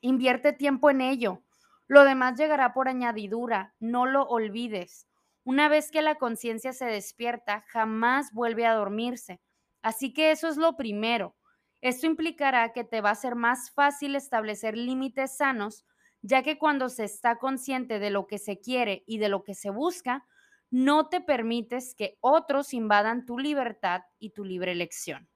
Invierte 0.00 0.52
tiempo 0.52 0.90
en 0.90 1.00
ello. 1.00 1.44
Lo 1.86 2.02
demás 2.02 2.36
llegará 2.36 2.72
por 2.72 2.88
añadidura, 2.88 3.76
no 3.78 4.06
lo 4.06 4.24
olvides. 4.24 5.06
Una 5.44 5.68
vez 5.68 5.92
que 5.92 6.02
la 6.02 6.16
conciencia 6.16 6.72
se 6.72 6.86
despierta, 6.86 7.62
jamás 7.68 8.32
vuelve 8.32 8.66
a 8.66 8.74
dormirse. 8.74 9.40
Así 9.82 10.12
que 10.12 10.32
eso 10.32 10.48
es 10.48 10.56
lo 10.56 10.76
primero. 10.76 11.36
Esto 11.80 12.06
implicará 12.06 12.72
que 12.72 12.82
te 12.82 13.00
va 13.00 13.10
a 13.10 13.14
ser 13.14 13.36
más 13.36 13.70
fácil 13.70 14.16
establecer 14.16 14.76
límites 14.76 15.36
sanos, 15.36 15.84
ya 16.22 16.42
que 16.42 16.58
cuando 16.58 16.88
se 16.88 17.04
está 17.04 17.36
consciente 17.36 18.00
de 18.00 18.10
lo 18.10 18.26
que 18.26 18.38
se 18.38 18.58
quiere 18.58 19.04
y 19.06 19.18
de 19.18 19.28
lo 19.28 19.44
que 19.44 19.54
se 19.54 19.70
busca, 19.70 20.26
no 20.72 21.08
te 21.08 21.20
permites 21.20 21.94
que 21.94 22.18
otros 22.18 22.74
invadan 22.74 23.26
tu 23.26 23.38
libertad 23.38 24.02
y 24.18 24.30
tu 24.30 24.42
libre 24.44 24.72
elección. 24.72 25.29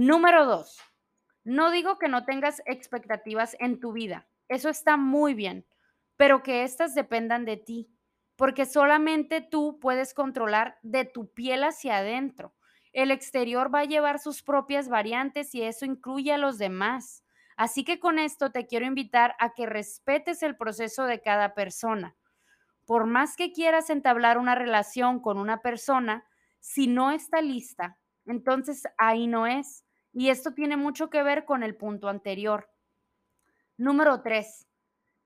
Número 0.00 0.46
dos, 0.46 0.80
no 1.42 1.72
digo 1.72 1.98
que 1.98 2.06
no 2.06 2.24
tengas 2.24 2.62
expectativas 2.66 3.56
en 3.58 3.80
tu 3.80 3.90
vida, 3.90 4.28
eso 4.46 4.68
está 4.68 4.96
muy 4.96 5.34
bien, 5.34 5.66
pero 6.16 6.44
que 6.44 6.62
éstas 6.62 6.94
dependan 6.94 7.44
de 7.44 7.56
ti, 7.56 7.90
porque 8.36 8.64
solamente 8.64 9.40
tú 9.40 9.80
puedes 9.80 10.14
controlar 10.14 10.78
de 10.82 11.04
tu 11.04 11.32
piel 11.34 11.64
hacia 11.64 11.96
adentro. 11.96 12.54
El 12.92 13.10
exterior 13.10 13.74
va 13.74 13.80
a 13.80 13.86
llevar 13.86 14.20
sus 14.20 14.40
propias 14.44 14.88
variantes 14.88 15.52
y 15.52 15.62
eso 15.62 15.84
incluye 15.84 16.32
a 16.32 16.38
los 16.38 16.58
demás. 16.58 17.24
Así 17.56 17.82
que 17.82 17.98
con 17.98 18.20
esto 18.20 18.52
te 18.52 18.68
quiero 18.68 18.86
invitar 18.86 19.34
a 19.40 19.52
que 19.52 19.66
respetes 19.66 20.44
el 20.44 20.56
proceso 20.56 21.06
de 21.06 21.20
cada 21.22 21.54
persona. 21.54 22.14
Por 22.86 23.06
más 23.06 23.34
que 23.34 23.50
quieras 23.50 23.90
entablar 23.90 24.38
una 24.38 24.54
relación 24.54 25.18
con 25.18 25.38
una 25.38 25.60
persona, 25.60 26.24
si 26.60 26.86
no 26.86 27.10
está 27.10 27.42
lista, 27.42 27.98
entonces 28.26 28.84
ahí 28.96 29.26
no 29.26 29.48
es. 29.48 29.84
Y 30.18 30.30
esto 30.30 30.52
tiene 30.52 30.76
mucho 30.76 31.10
que 31.10 31.22
ver 31.22 31.44
con 31.44 31.62
el 31.62 31.76
punto 31.76 32.08
anterior. 32.08 32.68
Número 33.76 34.20
tres, 34.20 34.66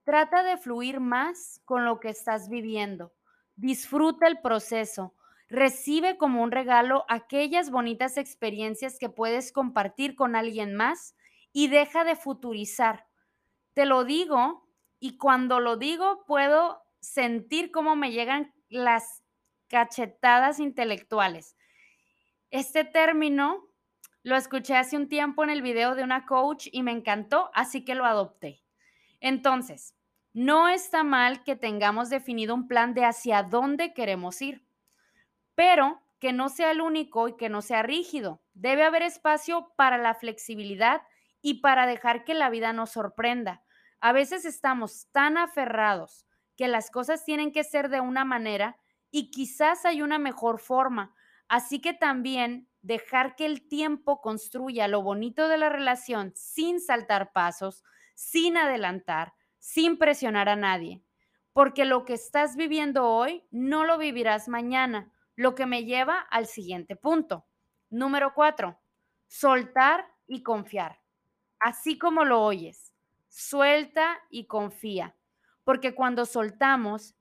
trata 0.05 0.43
de 0.43 0.59
fluir 0.59 1.01
más 1.01 1.63
con 1.65 1.87
lo 1.87 1.99
que 1.99 2.11
estás 2.11 2.51
viviendo. 2.51 3.15
Disfruta 3.57 4.27
el 4.27 4.43
proceso. 4.43 5.15
Recibe 5.49 6.19
como 6.19 6.43
un 6.43 6.51
regalo 6.51 7.07
aquellas 7.09 7.71
bonitas 7.71 8.19
experiencias 8.19 8.99
que 8.99 9.09
puedes 9.09 9.51
compartir 9.51 10.15
con 10.15 10.37
alguien 10.37 10.75
más 10.75 11.17
y 11.55 11.69
deja 11.69 12.05
de 12.05 12.15
futurizar. 12.15 13.07
Te 13.73 13.87
lo 13.87 14.05
digo 14.05 14.69
y 15.01 15.17
cuando 15.17 15.59
lo 15.59 15.79
digo 15.79 16.23
puedo 16.27 16.83
sentir 17.01 17.71
cómo 17.71 17.97
me 17.97 18.13
llegan 18.13 18.53
las 18.69 19.23
cachetadas 19.69 20.61
intelectuales. 20.61 21.57
Este 22.51 22.85
término 22.85 23.72
lo 24.23 24.37
escuché 24.37 24.77
hace 24.77 24.97
un 24.97 25.09
tiempo 25.09 25.43
en 25.43 25.51
el 25.51 25.63
video 25.63 25.95
de 25.95 26.05
una 26.05 26.27
coach 26.27 26.69
y 26.71 26.83
me 26.83 26.93
encantó, 26.93 27.51
así 27.55 27.85
que 27.85 27.95
lo 27.95 28.05
adopté. 28.05 28.63
Entonces, 29.21 29.97
no 30.33 30.69
está 30.69 31.05
mal 31.05 31.43
que 31.45 31.57
tengamos 31.57 32.09
definido 32.09 32.55
un 32.55 32.69
plan 32.69 32.95
de 32.95 33.05
hacia 33.05 33.43
dónde 33.43 33.93
queremos 33.93 34.41
ir, 34.41 34.65
pero 35.55 36.01
que 36.19 36.33
no 36.33 36.49
sea 36.49 36.71
el 36.71 36.81
único 36.81 37.29
y 37.29 37.37
que 37.37 37.49
no 37.49 37.63
sea 37.63 37.83
rígido. 37.83 38.41
Debe 38.55 38.85
haber 38.85 39.03
espacio 39.03 39.73
para 39.77 39.99
la 39.99 40.15
flexibilidad 40.15 41.03
y 41.43 41.55
para 41.55 41.87
dejar 41.87 42.25
que 42.25 42.35
la 42.35 42.49
vida 42.49 42.73
nos 42.73 42.91
sorprenda. 42.91 43.63
A 44.01 44.13
veces 44.13 44.45
estamos 44.45 45.09
tan 45.11 45.37
aferrados 45.37 46.27
que 46.57 46.69
las 46.69 46.91
cosas 46.91 47.25
tienen 47.25 47.53
que 47.53 47.65
ser 47.65 47.89
de 47.89 48.01
una 48.01 48.25
manera 48.25 48.77
y 49.11 49.31
quizás 49.31 49.85
hay 49.85 50.01
una 50.01 50.19
mejor 50.19 50.61
forma. 50.61 51.15
Así 51.49 51.81
que 51.81 51.93
también 51.93 52.69
dejar 52.83 53.37
que 53.37 53.47
el 53.47 53.67
tiempo 53.69 54.21
construya 54.21 54.89
lo 54.89 55.03
bonito 55.03 55.49
de 55.49 55.59
la 55.59 55.69
relación 55.69 56.33
sin 56.35 56.81
saltar 56.81 57.33
pasos, 57.33 57.85
sin 58.15 58.57
adelantar, 58.57 59.35
sin 59.59 59.97
presionar 59.97 60.49
a 60.49 60.57
nadie. 60.57 61.03
Porque 61.53 61.85
lo 61.85 62.05
que 62.05 62.15
estás 62.15 62.57
viviendo 62.57 63.09
hoy 63.09 63.47
no 63.51 63.85
lo 63.85 63.99
vivirás 63.99 64.49
mañana, 64.49 65.13
lo 65.37 65.55
que 65.55 65.67
me 65.67 65.85
lleva 65.85 66.19
al 66.19 66.47
siguiente 66.47 66.97
punto. 66.97 67.47
Número 67.91 68.33
cuatro, 68.35 68.81
soltar 69.29 70.07
y 70.27 70.43
confiar 70.43 71.03
así 71.63 71.97
como 71.97 72.25
lo 72.25 72.43
oyes, 72.43 72.93
suelta 73.29 74.21
y 74.31 74.47
confía, 74.47 75.17
porque 75.65 75.95
cuando 75.95 76.27
soltamos, 76.27 77.15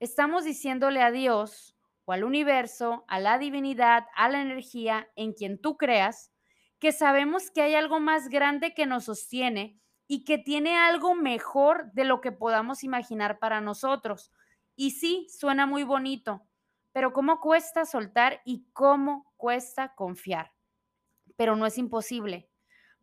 estamos 0.00 0.44
diciéndole 0.44 1.02
a 1.02 1.12
Dios 1.12 1.76
o 2.04 2.12
al 2.12 2.24
universo, 2.24 3.04
a 3.08 3.20
la 3.20 3.38
divinidad, 3.38 4.06
a 4.14 4.28
la 4.28 4.42
energía 4.42 5.08
en 5.16 5.32
quien 5.32 5.60
tú 5.60 5.76
creas, 5.76 6.32
que 6.78 6.92
sabemos 6.92 7.50
que 7.50 7.62
hay 7.62 7.74
algo 7.74 8.00
más 8.00 8.28
grande 8.28 8.74
que 8.74 8.86
nos 8.86 9.04
sostiene 9.04 9.80
y 10.06 10.24
que 10.24 10.38
tiene 10.38 10.76
algo 10.76 11.14
mejor 11.14 11.92
de 11.92 12.04
lo 12.04 12.20
que 12.20 12.32
podamos 12.32 12.82
imaginar 12.84 13.38
para 13.38 13.60
nosotros. 13.60 14.32
Y 14.76 14.92
sí, 14.92 15.26
suena 15.30 15.66
muy 15.66 15.84
bonito, 15.84 16.46
pero 16.92 17.12
¿cómo 17.12 17.40
cuesta 17.40 17.84
soltar 17.84 18.40
y 18.44 18.66
cómo 18.72 19.32
cuesta 19.36 19.94
confiar? 19.94 20.52
Pero 21.36 21.54
no 21.54 21.66
es 21.66 21.78
imposible 21.78 22.50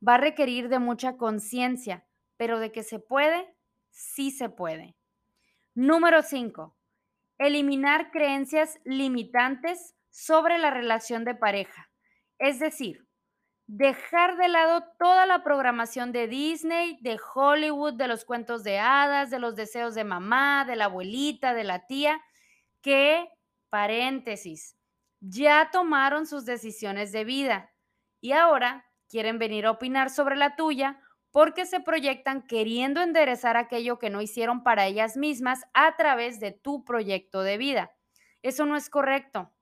va 0.06 0.16
a 0.16 0.20
requerir 0.20 0.70
de 0.70 0.80
mucha 0.80 1.18
conciencia, 1.18 2.06
pero 2.38 2.60
de 2.60 2.72
que 2.72 2.84
se 2.84 3.00
puede, 3.00 3.56
sí 3.90 4.32
se 4.32 4.50
puede. 4.50 4.96
Número 5.74 6.22
5. 6.22 6.77
Eliminar 7.38 8.12
creencias 8.12 8.80
limitantes 8.84 9.96
sobre 10.10 10.58
la 10.58 10.72
relación 10.72 11.26
de 11.26 11.36
pareja. 11.36 11.90
Es 12.40 12.60
decir, 12.60 13.08
dejar 13.68 14.38
de 14.38 14.48
lado 14.48 14.84
toda 14.98 15.26
la 15.26 15.44
programación 15.44 16.12
de 16.12 16.28
Disney, 16.28 16.98
de 17.02 17.20
Hollywood, 17.36 17.96
de 17.96 18.08
los 18.08 18.26
cuentos 18.26 18.64
de 18.64 18.80
hadas, 18.80 19.30
de 19.30 19.40
los 19.40 19.56
deseos 19.56 19.94
de 19.94 20.04
mamá, 20.04 20.66
de 20.66 20.76
la 20.76 20.86
abuelita, 20.86 21.54
de 21.54 21.66
la 21.66 21.86
tía, 21.86 22.22
que, 22.82 23.28
paréntesis, 23.70 24.78
ya 25.20 25.70
tomaron 25.72 26.26
sus 26.26 26.46
decisiones 26.46 27.12
de 27.12 27.26
vida 27.26 27.72
y 28.22 28.32
ahora 28.32 28.86
quieren 29.10 29.40
venir 29.40 29.66
a 29.66 29.72
opinar 29.72 30.10
sobre 30.10 30.36
la 30.36 30.56
tuya 30.56 31.02
porque 31.38 31.68
se 31.68 31.82
proyectan 31.82 32.42
queriendo 32.42 33.00
enderezar 33.00 33.58
aquello 33.58 34.00
que 34.00 34.10
no 34.10 34.24
hicieron 34.24 34.64
para 34.64 34.88
ellas 34.88 35.18
mismas 35.18 35.66
a 35.76 35.96
través 35.96 36.40
de 36.40 36.52
tu 36.52 36.84
proyecto 36.84 37.44
de 37.44 37.60
vida. 37.60 37.92
Eso 38.42 38.66
no 38.66 38.76
es 38.76 38.90
correcto. 38.90 39.54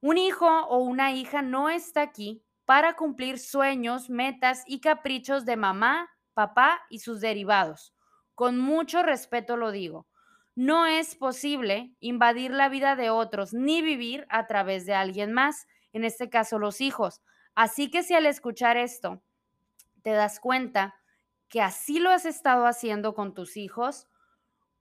Un 0.00 0.16
hijo 0.16 0.48
o 0.48 0.78
una 0.78 1.12
hija 1.12 1.42
no 1.42 1.68
está 1.68 2.00
aquí 2.00 2.42
para 2.64 2.96
cumplir 2.96 3.38
sueños, 3.38 4.08
metas 4.08 4.64
y 4.66 4.80
caprichos 4.80 5.44
de 5.44 5.56
mamá, 5.56 6.08
papá 6.32 6.80
y 6.88 7.00
sus 7.00 7.20
derivados. 7.20 7.92
Con 8.34 8.58
mucho 8.58 9.02
respeto 9.02 9.58
lo 9.58 9.72
digo. 9.72 10.08
No 10.54 10.86
es 10.86 11.14
posible 11.14 11.94
invadir 12.00 12.52
la 12.52 12.70
vida 12.70 12.96
de 12.96 13.10
otros 13.10 13.52
ni 13.52 13.82
vivir 13.82 14.26
a 14.30 14.46
través 14.46 14.86
de 14.86 14.94
alguien 14.94 15.34
más, 15.34 15.66
en 15.92 16.04
este 16.04 16.30
caso 16.30 16.58
los 16.58 16.80
hijos. 16.80 17.20
Así 17.54 17.90
que 17.90 18.02
si 18.02 18.14
al 18.14 18.24
escuchar 18.24 18.78
esto 18.78 19.22
te 20.06 20.12
das 20.12 20.38
cuenta 20.38 20.94
que 21.48 21.60
así 21.60 21.98
lo 21.98 22.10
has 22.10 22.26
estado 22.26 22.66
haciendo 22.66 23.12
con 23.12 23.34
tus 23.34 23.56
hijos 23.56 24.06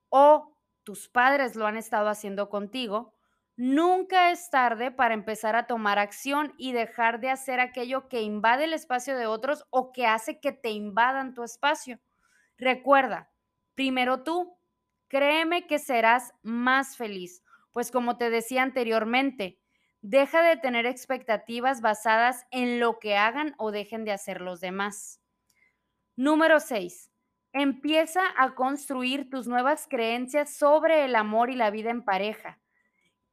o 0.09 0.55
tus 0.83 1.09
padres 1.09 1.55
lo 1.55 1.65
han 1.65 1.77
estado 1.77 2.09
haciendo 2.09 2.47
contigo, 2.47 3.15
nunca 3.55 4.29
es 4.29 4.51
tarde 4.51 4.91
para 4.91 5.15
empezar 5.15 5.55
a 5.55 5.65
tomar 5.65 5.97
acción 5.97 6.53
y 6.59 6.73
dejar 6.73 7.21
de 7.21 7.31
hacer 7.31 7.59
aquello 7.59 8.07
que 8.07 8.21
invade 8.21 8.65
el 8.65 8.73
espacio 8.73 9.17
de 9.17 9.25
otros 9.25 9.65
o 9.71 9.91
que 9.91 10.05
hace 10.05 10.39
que 10.39 10.51
te 10.51 10.69
invadan 10.69 11.33
tu 11.33 11.41
espacio. 11.41 11.99
Recuerda, 12.55 13.31
primero 13.73 14.21
tú, 14.21 14.59
créeme 15.07 15.65
que 15.65 15.79
serás 15.79 16.35
más 16.43 16.97
feliz, 16.97 17.41
pues 17.71 17.89
como 17.89 18.19
te 18.19 18.29
decía 18.29 18.61
anteriormente, 18.61 19.59
Deja 20.07 20.43
de 20.43 20.55
tener 20.55 20.85
expectativas 20.85 21.81
basadas 21.81 22.45
en 22.51 22.79
lo 22.79 22.99
que 22.99 23.17
hagan 23.17 23.55
o 23.57 23.71
dejen 23.71 24.05
de 24.05 24.11
hacer 24.11 24.39
los 24.39 24.61
demás. 24.61 25.19
Número 26.15 26.59
6. 26.59 27.09
Empieza 27.53 28.21
a 28.37 28.53
construir 28.53 29.31
tus 29.31 29.47
nuevas 29.47 29.87
creencias 29.89 30.53
sobre 30.53 31.05
el 31.05 31.15
amor 31.15 31.49
y 31.49 31.55
la 31.55 31.71
vida 31.71 31.89
en 31.89 32.05
pareja. 32.05 32.59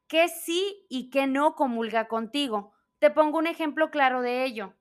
¿Qué 0.09 0.29
sí 0.29 0.87
y 0.89 1.11
qué 1.11 1.27
no 1.27 1.57
comulga 1.57 2.09
contigo? 2.09 2.73
Te 3.01 3.11
pongo 3.11 3.37
un 3.37 3.49
ejemplo 3.49 3.91
claro 3.91 4.23
de 4.23 4.43
ello. 4.43 4.75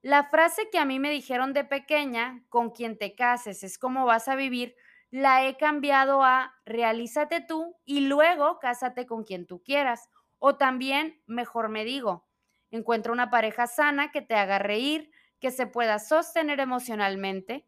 La 0.00 0.30
frase 0.30 0.70
que 0.72 0.78
a 0.78 0.86
mí 0.86 0.98
me 0.98 1.10
dijeron 1.10 1.52
de 1.52 1.64
pequeña, 1.64 2.42
con 2.48 2.70
quien 2.70 2.96
te 2.96 3.14
cases 3.14 3.62
es 3.64 3.76
como 3.76 4.06
vas 4.06 4.28
a 4.28 4.34
vivir, 4.34 4.76
la 5.10 5.46
he 5.46 5.58
cambiado 5.58 6.22
a 6.22 6.54
realízate 6.64 7.42
tú 7.42 7.76
y 7.84 8.00
luego 8.00 8.58
cásate 8.60 9.04
con 9.04 9.24
quien 9.24 9.46
tú 9.46 9.62
quieras 9.62 10.08
o 10.38 10.56
también, 10.56 11.22
mejor 11.26 11.68
me 11.68 11.84
digo, 11.84 12.26
encuentra 12.70 13.12
una 13.12 13.30
pareja 13.30 13.66
sana 13.66 14.10
que 14.10 14.22
te 14.22 14.34
haga 14.34 14.58
reír, 14.58 15.10
que 15.40 15.50
se 15.50 15.66
pueda 15.66 15.98
sostener 15.98 16.60
emocionalmente, 16.60 17.66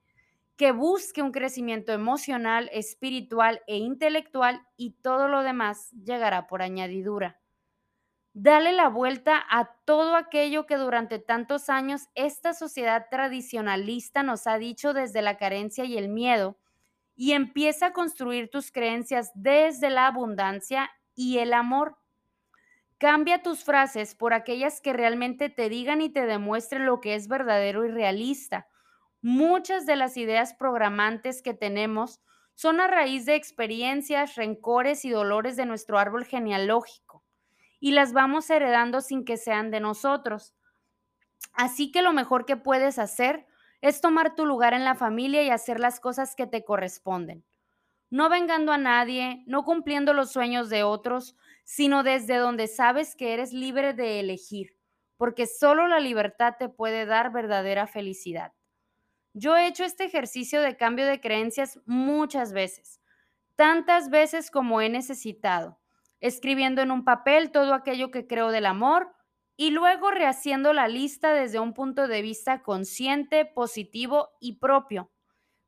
que 0.57 0.73
busque 0.73 1.23
un 1.23 1.33
crecimiento 1.33 1.93
emocional, 1.93 2.69
espiritual 2.73 3.63
e 3.67 3.79
intelectual 3.79 4.67
y 4.77 4.93
todo 5.03 5.29
lo 5.29 5.43
demás 5.43 5.91
llegará 5.93 6.47
por 6.49 6.63
añadidura. 6.63 7.41
Dale 8.33 8.73
la 8.73 8.89
vuelta 8.89 9.43
a 9.51 9.75
todo 9.85 10.15
aquello 10.15 10.67
que 10.67 10.77
durante 10.77 11.19
tantos 11.19 11.69
años 11.69 12.03
esta 12.15 12.55
sociedad 12.55 13.07
tradicionalista 13.11 14.23
nos 14.23 14.47
ha 14.47 14.57
dicho 14.59 14.95
desde 14.95 15.21
la 15.23 15.37
carencia 15.37 15.85
y 15.85 15.99
el 15.99 16.09
miedo 16.09 16.57
y 17.17 17.33
empieza 17.33 17.87
a 17.87 17.93
construir 17.93 18.51
tus 18.51 18.73
creencias 18.73 19.33
desde 19.35 19.91
la 19.91 20.07
abundancia 20.09 20.91
y 21.15 21.39
el 21.39 21.53
amor. 21.55 22.00
Cambia 23.01 23.43
tus 23.43 23.65
frases 23.65 24.15
por 24.15 24.35
aquellas 24.35 24.83
que 24.83 24.93
realmente 24.93 25.49
te 25.49 25.71
digan 25.71 26.03
y 26.03 26.11
te 26.11 26.27
demuestren 26.27 26.85
lo 26.85 27.01
que 27.01 27.15
es 27.15 27.29
verdadero 27.29 27.87
y 27.87 27.91
realista. 27.91 28.69
Muchas 29.23 29.87
de 29.87 29.97
las 29.97 30.19
ideas 30.19 30.53
programantes 30.53 31.41
que 31.41 31.55
tenemos 31.55 32.21
son 32.53 32.79
a 32.79 32.89
raíz 32.89 33.25
de 33.25 33.37
experiencias, 33.37 34.35
rencores 34.35 35.07
y 35.07 35.11
dolores 35.11 35.57
de 35.57 35.65
nuestro 35.65 35.99
árbol 35.99 36.27
genealógico 36.27 37.25
y 37.81 37.93
las 37.93 38.13
vamos 38.13 38.51
heredando 38.51 39.01
sin 39.01 39.25
que 39.25 39.39
sean 39.39 39.71
de 39.71 39.81
nosotros. 39.81 40.55
Así 41.55 41.91
que 41.91 42.03
lo 42.03 42.13
mejor 42.13 42.45
que 42.45 42.59
puedes 42.59 42.99
hacer 42.99 43.47
es 43.81 44.03
tomar 44.03 44.35
tu 44.35 44.45
lugar 44.45 44.75
en 44.75 44.85
la 44.85 44.95
familia 44.95 45.43
y 45.43 45.49
hacer 45.49 45.81
las 45.81 46.01
cosas 46.01 46.37
que 46.37 46.47
te 46.47 46.67
corresponden. 46.67 47.47
No 48.11 48.29
vengando 48.29 48.73
a 48.73 48.79
nadie, 48.79 49.43
no 49.47 49.65
cumpliendo 49.65 50.13
los 50.13 50.33
sueños 50.33 50.69
de 50.69 50.83
otros, 50.83 51.35
sino 51.65 52.03
desde 52.03 52.37
donde 52.37 52.67
sabes 52.67 53.15
que 53.17 53.33
eres 53.33 53.53
libre 53.53 53.95
de 53.95 54.21
elegir, 54.21 54.77
porque 55.17 55.47
solo 55.47 55.87
la 55.89 56.01
libertad 56.01 56.55
te 56.59 56.69
puede 56.69 57.07
dar 57.07 57.33
verdadera 57.33 57.87
felicidad. 57.87 58.53
Yo 59.33 59.57
he 59.57 59.67
hecho 59.67 59.85
este 59.85 60.05
ejercicio 60.05 60.61
de 60.61 60.77
cambio 60.77 61.07
de 61.07 61.21
creencias 61.21 61.81
muchas 61.87 62.53
veces, 62.53 63.01
tantas 63.57 64.11
veces 64.11 64.51
como 64.51 64.81
he 64.81 64.89
necesitado 64.89 65.81
escribiendo 66.21 66.83
en 66.83 66.91
un 66.91 67.05
papel 67.05 67.51
todo 67.51 67.75
aquello 67.75 68.11
que 68.11 68.27
creo 68.27 68.51
del 68.51 68.67
amor 68.67 69.15
y 69.57 69.71
luego 69.71 70.11
rehaciendo 70.11 70.73
la 70.73 70.89
lista 70.89 71.33
desde 71.33 71.59
un 71.59 71.75
punto 71.75 72.09
de 72.09 72.23
vista 72.23 72.63
consciente, 72.63 73.45
positivo 73.45 74.31
y 74.41 74.59
propio. 74.59 75.11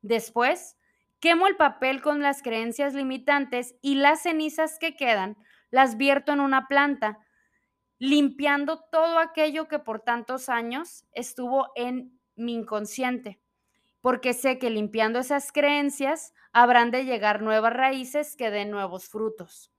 Después, 0.01 0.77
quemo 1.19 1.47
el 1.47 1.55
papel 1.55 2.01
con 2.01 2.21
las 2.21 2.41
creencias 2.41 2.93
limitantes 2.93 3.75
y 3.81 3.95
las 3.95 4.23
cenizas 4.23 4.77
que 4.79 4.95
quedan 4.95 5.37
las 5.73 5.97
vierto 5.97 6.31
en 6.31 6.39
una 6.39 6.67
planta, 6.67 7.17
limpiando 7.97 8.83
todo 8.91 9.17
aquello 9.17 9.67
que 9.67 9.79
por 9.79 10.01
tantos 10.01 10.47
años 10.47 11.03
estuvo 11.13 11.71
en 11.75 12.19
mi 12.35 12.53
inconsciente, 12.53 13.41
porque 13.99 14.33
sé 14.33 14.59
que 14.59 14.69
limpiando 14.69 15.17
esas 15.17 15.51
creencias 15.51 16.35
habrán 16.51 16.91
de 16.91 17.05
llegar 17.05 17.41
nuevas 17.41 17.73
raíces 17.73 18.35
que 18.35 18.51
den 18.51 18.69
nuevos 18.69 19.09
frutos. 19.09 19.71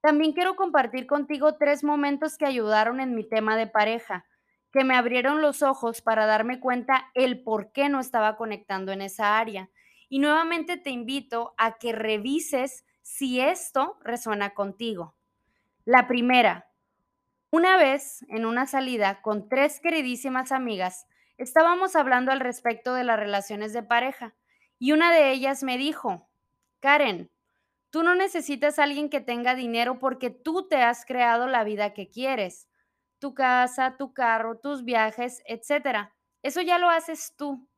También 0.00 0.32
quiero 0.32 0.56
compartir 0.56 1.06
contigo 1.06 1.56
tres 1.56 1.84
momentos 1.84 2.38
que 2.38 2.46
ayudaron 2.46 2.98
en 3.00 3.14
mi 3.14 3.28
tema 3.28 3.58
de 3.58 3.66
pareja, 3.66 4.24
que 4.72 4.84
me 4.84 4.94
abrieron 4.94 5.42
los 5.42 5.60
ojos 5.60 6.00
para 6.00 6.24
darme 6.24 6.60
cuenta 6.60 7.10
el 7.12 7.42
por 7.42 7.72
qué 7.72 7.90
no 7.90 8.00
estaba 8.00 8.36
conectando 8.36 8.90
en 8.90 9.02
esa 9.02 9.38
área. 9.38 9.68
Y 10.08 10.18
nuevamente 10.18 10.78
te 10.78 10.88
invito 10.88 11.52
a 11.58 11.76
que 11.76 11.92
revises 11.92 12.86
si 13.02 13.40
esto 13.40 13.98
resuena 14.02 14.54
contigo. 14.54 15.14
La 15.84 16.06
primera, 16.06 16.68
una 17.50 17.76
vez 17.76 18.24
en 18.28 18.46
una 18.46 18.66
salida 18.66 19.20
con 19.20 19.48
tres 19.48 19.80
queridísimas 19.80 20.52
amigas, 20.52 21.06
estábamos 21.38 21.96
hablando 21.96 22.32
al 22.32 22.40
respecto 22.40 22.94
de 22.94 23.04
las 23.04 23.18
relaciones 23.18 23.72
de 23.72 23.82
pareja 23.82 24.34
y 24.78 24.92
una 24.92 25.12
de 25.12 25.30
ellas 25.32 25.62
me 25.62 25.76
dijo, 25.78 26.28
Karen, 26.80 27.30
Tú 27.92 28.02
no 28.02 28.14
necesitas 28.14 28.78
a 28.78 28.84
alguien 28.84 29.10
que 29.10 29.20
tenga 29.20 29.54
dinero 29.54 29.98
porque 29.98 30.30
tú 30.30 30.66
te 30.66 30.76
has 30.76 31.04
creado 31.04 31.46
la 31.46 31.62
vida 31.62 31.92
que 31.92 32.08
quieres. 32.08 32.66
Tu 33.18 33.34
casa, 33.34 33.98
tu 33.98 34.14
carro, 34.14 34.56
tus 34.56 34.82
viajes, 34.82 35.42
etc. 35.46 36.08
Eso 36.42 36.62
ya 36.62 36.78
lo 36.78 36.88
haces 36.88 37.34
tú. 37.36 37.68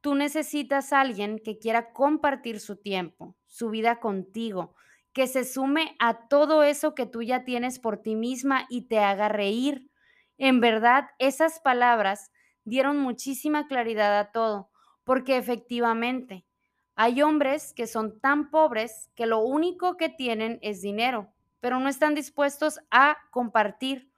Tú 0.00 0.14
necesitas 0.14 0.92
a 0.92 1.00
alguien 1.00 1.38
que 1.38 1.58
quiera 1.58 1.92
compartir 1.92 2.60
su 2.60 2.76
tiempo, 2.76 3.36
su 3.46 3.68
vida 3.70 4.00
contigo, 4.00 4.74
que 5.12 5.26
se 5.26 5.44
sume 5.44 5.94
a 5.98 6.28
todo 6.28 6.62
eso 6.62 6.94
que 6.94 7.06
tú 7.06 7.22
ya 7.22 7.44
tienes 7.44 7.78
por 7.78 7.98
ti 7.98 8.14
misma 8.14 8.66
y 8.70 8.88
te 8.88 8.98
haga 9.00 9.28
reír. 9.28 9.90
En 10.38 10.60
verdad, 10.60 11.08
esas 11.18 11.60
palabras 11.60 12.30
dieron 12.64 12.98
muchísima 12.98 13.66
claridad 13.66 14.18
a 14.18 14.32
todo, 14.32 14.70
porque 15.04 15.36
efectivamente, 15.36 16.46
hay 16.94 17.20
hombres 17.22 17.72
que 17.74 17.86
son 17.86 18.20
tan 18.20 18.50
pobres 18.50 19.10
que 19.14 19.26
lo 19.26 19.40
único 19.40 19.96
que 19.96 20.08
tienen 20.08 20.58
es 20.62 20.80
dinero, 20.80 21.32
pero 21.60 21.78
no 21.78 21.88
están 21.88 22.14
dispuestos 22.14 22.78
a 22.90 23.16
compartir 23.30 24.10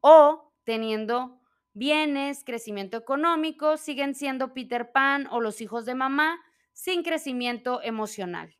o 0.00 0.52
teniendo 0.64 1.37
bienes, 1.78 2.44
crecimiento 2.44 2.96
económico, 2.96 3.76
siguen 3.76 4.14
siendo 4.14 4.52
Peter 4.52 4.92
Pan 4.92 5.26
o 5.30 5.40
los 5.40 5.60
hijos 5.60 5.86
de 5.86 5.94
mamá 5.94 6.40
sin 6.72 7.02
crecimiento 7.02 7.80
emocional. 7.82 8.56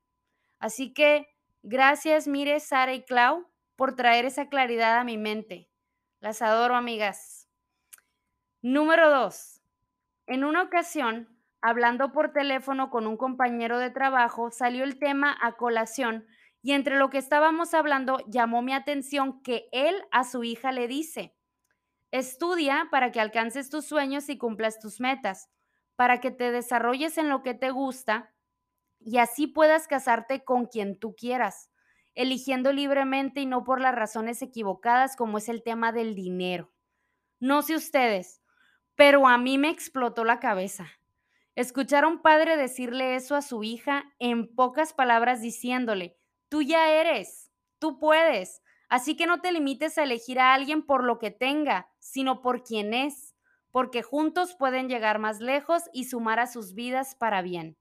Así 0.59 0.93
que 0.93 1.27
gracias, 1.63 2.27
Mire, 2.27 2.61
Sara 2.61 2.95
y 2.95 3.05
Clau, 3.05 3.47
por 3.77 3.95
traer 3.95 4.25
esa 4.25 4.49
claridad 4.49 4.99
a 4.99 5.05
mi 5.05 5.19
mente. 5.19 5.69
Las 6.21 6.43
adoro, 6.43 6.75
amigas. 6.75 7.49
Número 8.63 9.11
dos. 9.11 9.61
En 10.27 10.45
una 10.45 10.63
ocasión 10.63 11.39
hablando 11.61 12.13
por 12.13 12.33
teléfono 12.33 12.91
con 12.91 13.07
un 13.07 13.17
compañero 13.17 13.79
de 13.79 13.91
trabajo, 13.91 14.51
salió 14.51 14.85
el 14.85 14.99
tema 14.99 15.37
a 15.41 15.57
colación 15.57 16.27
y 16.63 16.73
entre 16.73 16.99
lo 16.99 17.11
que 17.11 17.19
estábamos 17.19 17.75
hablando 17.75 18.19
llamó 18.29 18.63
mi 18.63 18.73
atención 18.73 19.43
que 19.43 19.69
él 19.73 19.95
a 20.11 20.25
su 20.25 20.45
hija 20.45 20.73
le 20.73 20.89
dice, 20.89 21.35
estudia 22.11 22.88
para 22.90 23.12
que 23.12 23.21
alcances 23.21 23.71
tus 23.71 23.85
sueños 23.87 24.29
y 24.29 24.38
cumplas 24.38 24.79
tus 24.79 25.01
metas, 25.01 25.51
para 25.97 26.21
que 26.21 26.31
te 26.31 26.51
desarrolles 26.51 27.18
en 27.18 27.29
lo 27.29 27.42
que 27.42 27.55
te 27.55 27.71
gusta 27.71 28.35
y 29.01 29.18
así 29.18 29.47
puedas 29.47 29.87
casarte 29.88 30.44
con 30.44 30.66
quien 30.66 30.99
tú 30.99 31.14
quieras, 31.14 31.71
eligiendo 32.14 32.73
libremente 32.73 33.40
y 33.40 33.47
no 33.47 33.64
por 33.64 33.81
las 33.81 33.94
razones 33.94 34.42
equivocadas 34.42 35.16
como 35.16 35.38
es 35.38 35.49
el 35.49 35.62
tema 35.62 35.92
del 35.92 36.14
dinero. 36.14 36.73
No 37.40 37.62
sé 37.62 37.77
ustedes, 37.77 38.42
pero 38.97 39.29
a 39.29 39.38
mí 39.38 39.59
me 39.59 39.71
explotó 39.71 40.25
la 40.25 40.40
cabeza. 40.40 40.88
Escuchar 41.55 42.05
a 42.05 42.09
un 42.09 42.23
padre 42.23 42.57
decirle 42.57 43.14
eso 43.16 43.35
a 43.35 43.42
su 43.42 43.62
hija 43.62 44.12
en 44.18 44.55
pocas 44.55 44.92
palabras 44.92 45.40
diciéndole, 45.40 46.16
tú 46.49 46.62
ya 46.62 46.90
eres, 46.90 47.51
tú 47.79 47.99
puedes, 47.99 48.62
así 48.88 49.16
que 49.16 49.27
no 49.27 49.40
te 49.40 49.53
limites 49.53 49.98
a 49.98 50.03
elegir 50.03 50.40
a 50.40 50.55
alguien 50.55 50.83
por 50.83 51.05
lo 51.05 51.18
que 51.18 51.31
tenga, 51.31 51.90
sino 51.98 52.42
por 52.42 52.62
quien 52.62 52.94
es, 52.94 53.35
porque 53.70 54.03
juntos 54.03 54.55
pueden 54.55 54.88
llegar 54.88 55.18
más 55.18 55.40
lejos 55.40 55.85
y 55.92 56.05
sumar 56.05 56.40
a 56.40 56.46
sus 56.46 56.74
vidas 56.74 57.14
para 57.14 57.42
bien. 57.42 57.77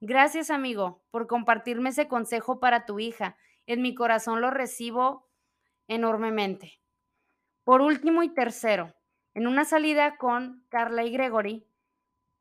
Gracias 0.00 0.50
amigo 0.50 1.04
por 1.10 1.28
compartirme 1.28 1.90
ese 1.90 2.08
consejo 2.08 2.58
para 2.58 2.86
tu 2.86 2.98
hija. 2.98 3.36
En 3.66 3.82
mi 3.82 3.94
corazón 3.94 4.40
lo 4.40 4.50
recibo 4.50 5.28
enormemente. 5.86 6.80
Por 7.64 7.80
último 7.80 8.24
y 8.24 8.28
tercero, 8.28 8.94
en 9.34 9.46
una 9.46 9.64
salida 9.64 10.16
con 10.16 10.66
Carla 10.68 11.04
y 11.04 11.12
Gregory, 11.12 11.66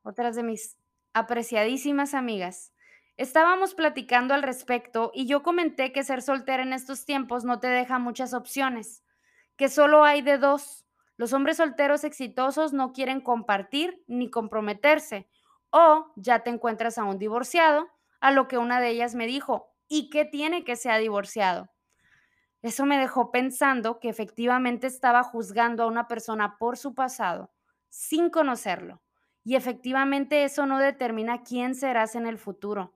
otras 0.01 0.35
de 0.35 0.43
mis 0.43 0.77
apreciadísimas 1.13 2.15
amigas, 2.15 2.70
estábamos 3.17 3.73
platicando 3.73 4.33
al 4.33 4.43
respecto 4.43 5.11
y 5.13 5.25
yo 5.25 5.43
comenté 5.43 5.91
que 5.91 6.03
ser 6.03 6.21
soltera 6.21 6.63
en 6.63 6.73
estos 6.73 7.05
tiempos 7.05 7.43
no 7.43 7.59
te 7.59 7.67
deja 7.67 7.99
muchas 7.99 8.33
opciones, 8.33 9.03
que 9.55 9.69
solo 9.69 10.03
hay 10.03 10.21
de 10.21 10.37
dos. 10.37 10.85
Los 11.17 11.33
hombres 11.33 11.57
solteros 11.57 12.03
exitosos 12.03 12.73
no 12.73 12.93
quieren 12.93 13.21
compartir 13.21 14.03
ni 14.07 14.29
comprometerse, 14.29 15.29
o 15.69 16.11
ya 16.15 16.39
te 16.39 16.49
encuentras 16.49 16.97
a 16.97 17.03
un 17.03 17.19
divorciado, 17.19 17.89
a 18.19 18.31
lo 18.31 18.47
que 18.47 18.57
una 18.57 18.79
de 18.79 18.89
ellas 18.89 19.15
me 19.15 19.27
dijo, 19.27 19.73
¿y 19.87 20.09
qué 20.09 20.25
tiene 20.25 20.63
que 20.63 20.75
sea 20.75 20.97
divorciado? 20.97 21.69
Eso 22.61 22.85
me 22.85 22.97
dejó 22.97 23.31
pensando 23.31 23.99
que 23.99 24.09
efectivamente 24.09 24.87
estaba 24.87 25.23
juzgando 25.23 25.83
a 25.83 25.87
una 25.87 26.07
persona 26.07 26.57
por 26.57 26.77
su 26.77 26.93
pasado 26.93 27.51
sin 27.89 28.29
conocerlo 28.29 29.01
y 29.43 29.55
efectivamente 29.55 30.43
eso 30.43 30.65
no 30.65 30.77
determina 30.77 31.43
quién 31.43 31.75
serás 31.75 32.15
en 32.15 32.27
el 32.27 32.37
futuro. 32.37 32.93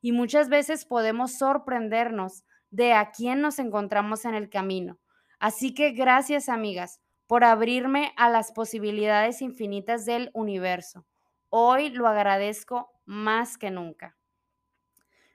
Y 0.00 0.12
muchas 0.12 0.48
veces 0.48 0.84
podemos 0.84 1.38
sorprendernos 1.38 2.44
de 2.70 2.92
a 2.92 3.10
quién 3.10 3.40
nos 3.40 3.58
encontramos 3.58 4.24
en 4.24 4.34
el 4.34 4.48
camino. 4.48 4.98
Así 5.38 5.74
que 5.74 5.92
gracias 5.92 6.48
amigas 6.48 7.00
por 7.26 7.44
abrirme 7.44 8.12
a 8.16 8.28
las 8.28 8.52
posibilidades 8.52 9.42
infinitas 9.42 10.04
del 10.06 10.30
universo. 10.32 11.06
Hoy 11.50 11.90
lo 11.90 12.06
agradezco 12.08 12.90
más 13.04 13.58
que 13.58 13.70
nunca. 13.70 14.16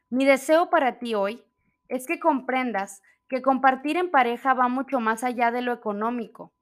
Mi 0.10 0.26
deseo 0.26 0.70
para 0.70 1.00
ti 1.00 1.16
hoy 1.16 1.44
es 1.88 2.06
que 2.06 2.20
comprendas 2.20 3.02
que 3.28 3.42
compartir 3.42 3.98
en 3.98 4.12
pareja 4.12 4.54
va 4.54 4.68
mucho 4.68 5.00
más 5.00 5.24
allá 5.24 5.52
de 5.52 5.62
lo 5.62 5.74
económico. 5.74 6.54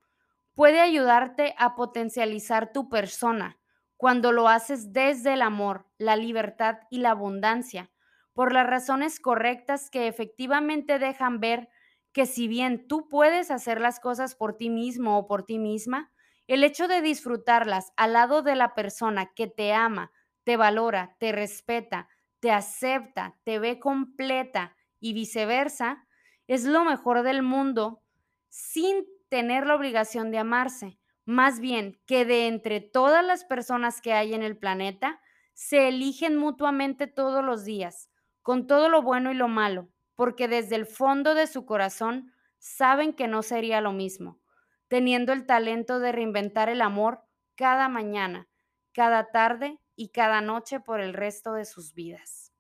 Puede 0.54 0.80
ayudarte 0.80 1.56
a 1.58 1.76
potencializar 1.76 2.72
tu 2.72 2.90
persona, 2.90 3.58
cuando 4.02 4.32
lo 4.32 4.48
haces 4.48 4.94
desde 4.94 5.34
el 5.34 5.44
amor, 5.44 5.86
la 6.00 6.16
libertad 6.16 6.80
y 6.90 6.98
la 6.98 7.12
abundancia, 7.12 7.92
por 8.34 8.52
las 8.52 8.66
razones 8.66 9.20
correctas 9.20 9.92
que 9.92 10.08
efectivamente 10.08 10.98
dejan 10.98 11.40
ver 11.40 11.70
que 12.12 12.26
si 12.26 12.48
bien 12.48 12.88
tú 12.88 13.08
puedes 13.08 13.52
hacer 13.52 13.80
las 13.80 14.00
cosas 14.00 14.34
por 14.34 14.58
ti 14.58 14.72
mismo 14.72 15.20
o 15.20 15.28
por 15.28 15.44
ti 15.44 15.60
misma, 15.60 16.12
el 16.48 16.64
hecho 16.64 16.88
de 16.88 17.04
disfrutarlas 17.04 17.94
al 17.96 18.14
lado 18.14 18.42
de 18.42 18.56
la 18.56 18.74
persona 18.74 19.34
que 19.36 19.46
te 19.46 19.72
ama, 19.72 20.12
te 20.46 20.58
valora, 20.58 21.16
te 21.20 21.32
respeta, 21.32 22.10
te 22.40 22.50
acepta, 22.50 23.38
te 23.44 23.60
ve 23.60 23.80
completa 23.80 24.76
y 25.00 25.14
viceversa, 25.14 26.08
es 26.48 26.66
lo 26.66 26.86
mejor 26.86 27.22
del 27.22 27.44
mundo 27.44 28.02
sin 28.50 29.06
tener 29.30 29.68
la 29.68 29.76
obligación 29.76 30.32
de 30.32 30.40
amarse. 30.40 30.98
Más 31.32 31.62
bien 31.62 31.98
que 32.08 32.26
de 32.26 32.48
entre 32.48 32.82
todas 32.82 33.24
las 33.24 33.46
personas 33.46 34.02
que 34.02 34.12
hay 34.12 34.34
en 34.34 34.44
el 34.44 34.58
planeta, 34.58 35.22
se 35.54 35.88
eligen 35.88 36.36
mutuamente 36.36 37.08
todos 37.08 37.42
los 37.42 37.64
días, 37.64 38.10
con 38.42 38.68
todo 38.68 38.90
lo 38.90 39.02
bueno 39.02 39.32
y 39.32 39.36
lo 39.36 39.48
malo, 39.48 39.88
porque 40.16 40.50
desde 40.50 40.76
el 40.76 40.86
fondo 40.86 41.34
de 41.34 41.48
su 41.48 41.66
corazón 41.66 42.34
saben 42.60 43.14
que 43.14 43.30
no 43.30 43.44
sería 43.44 43.80
lo 43.80 43.94
mismo, 43.94 44.42
teniendo 44.90 45.32
el 45.32 45.46
talento 45.46 46.00
de 46.02 46.12
reinventar 46.12 46.68
el 46.68 46.82
amor 46.82 47.22
cada 47.56 47.88
mañana, 47.88 48.50
cada 48.92 49.32
tarde 49.32 49.80
y 49.96 50.10
cada 50.10 50.42
noche 50.42 50.82
por 50.82 51.00
el 51.00 51.14
resto 51.14 51.54
de 51.54 51.64
sus 51.64 51.94
vidas. 51.94 52.52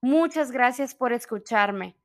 Muchas 0.00 0.50
gracias 0.50 0.96
por 0.96 1.12
escucharme. 1.12 1.97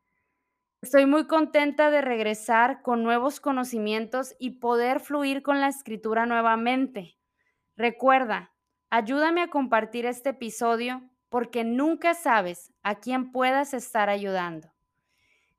Estoy 0.83 1.05
muy 1.05 1.27
contenta 1.27 1.91
de 1.91 2.01
regresar 2.01 2.81
con 2.81 3.03
nuevos 3.03 3.39
conocimientos 3.39 4.35
y 4.37 4.59
poder 4.59 4.99
fluir 4.99 5.41
con 5.41 5.61
la 5.61 5.69
escritura 5.69 6.25
nuevamente. 6.25 7.17
Recuerda, 7.77 8.51
ayúdame 8.89 9.41
a 9.41 9.47
compartir 9.47 10.05
este 10.05 10.31
episodio 10.31 11.09
porque 11.29 11.63
nunca 11.63 12.13
sabes 12.15 12.73
a 12.83 12.95
quién 12.95 13.31
puedas 13.31 13.73
estar 13.73 14.09
ayudando. 14.09 14.73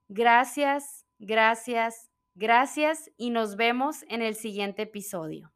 Gracias, 0.09 1.07
gracias, 1.19 2.11
gracias 2.35 3.11
y 3.17 3.31
nos 3.31 3.57
vemos 3.57 4.05
en 4.11 4.21
el 4.21 4.35
siguiente 4.35 4.83
episodio. 4.83 5.54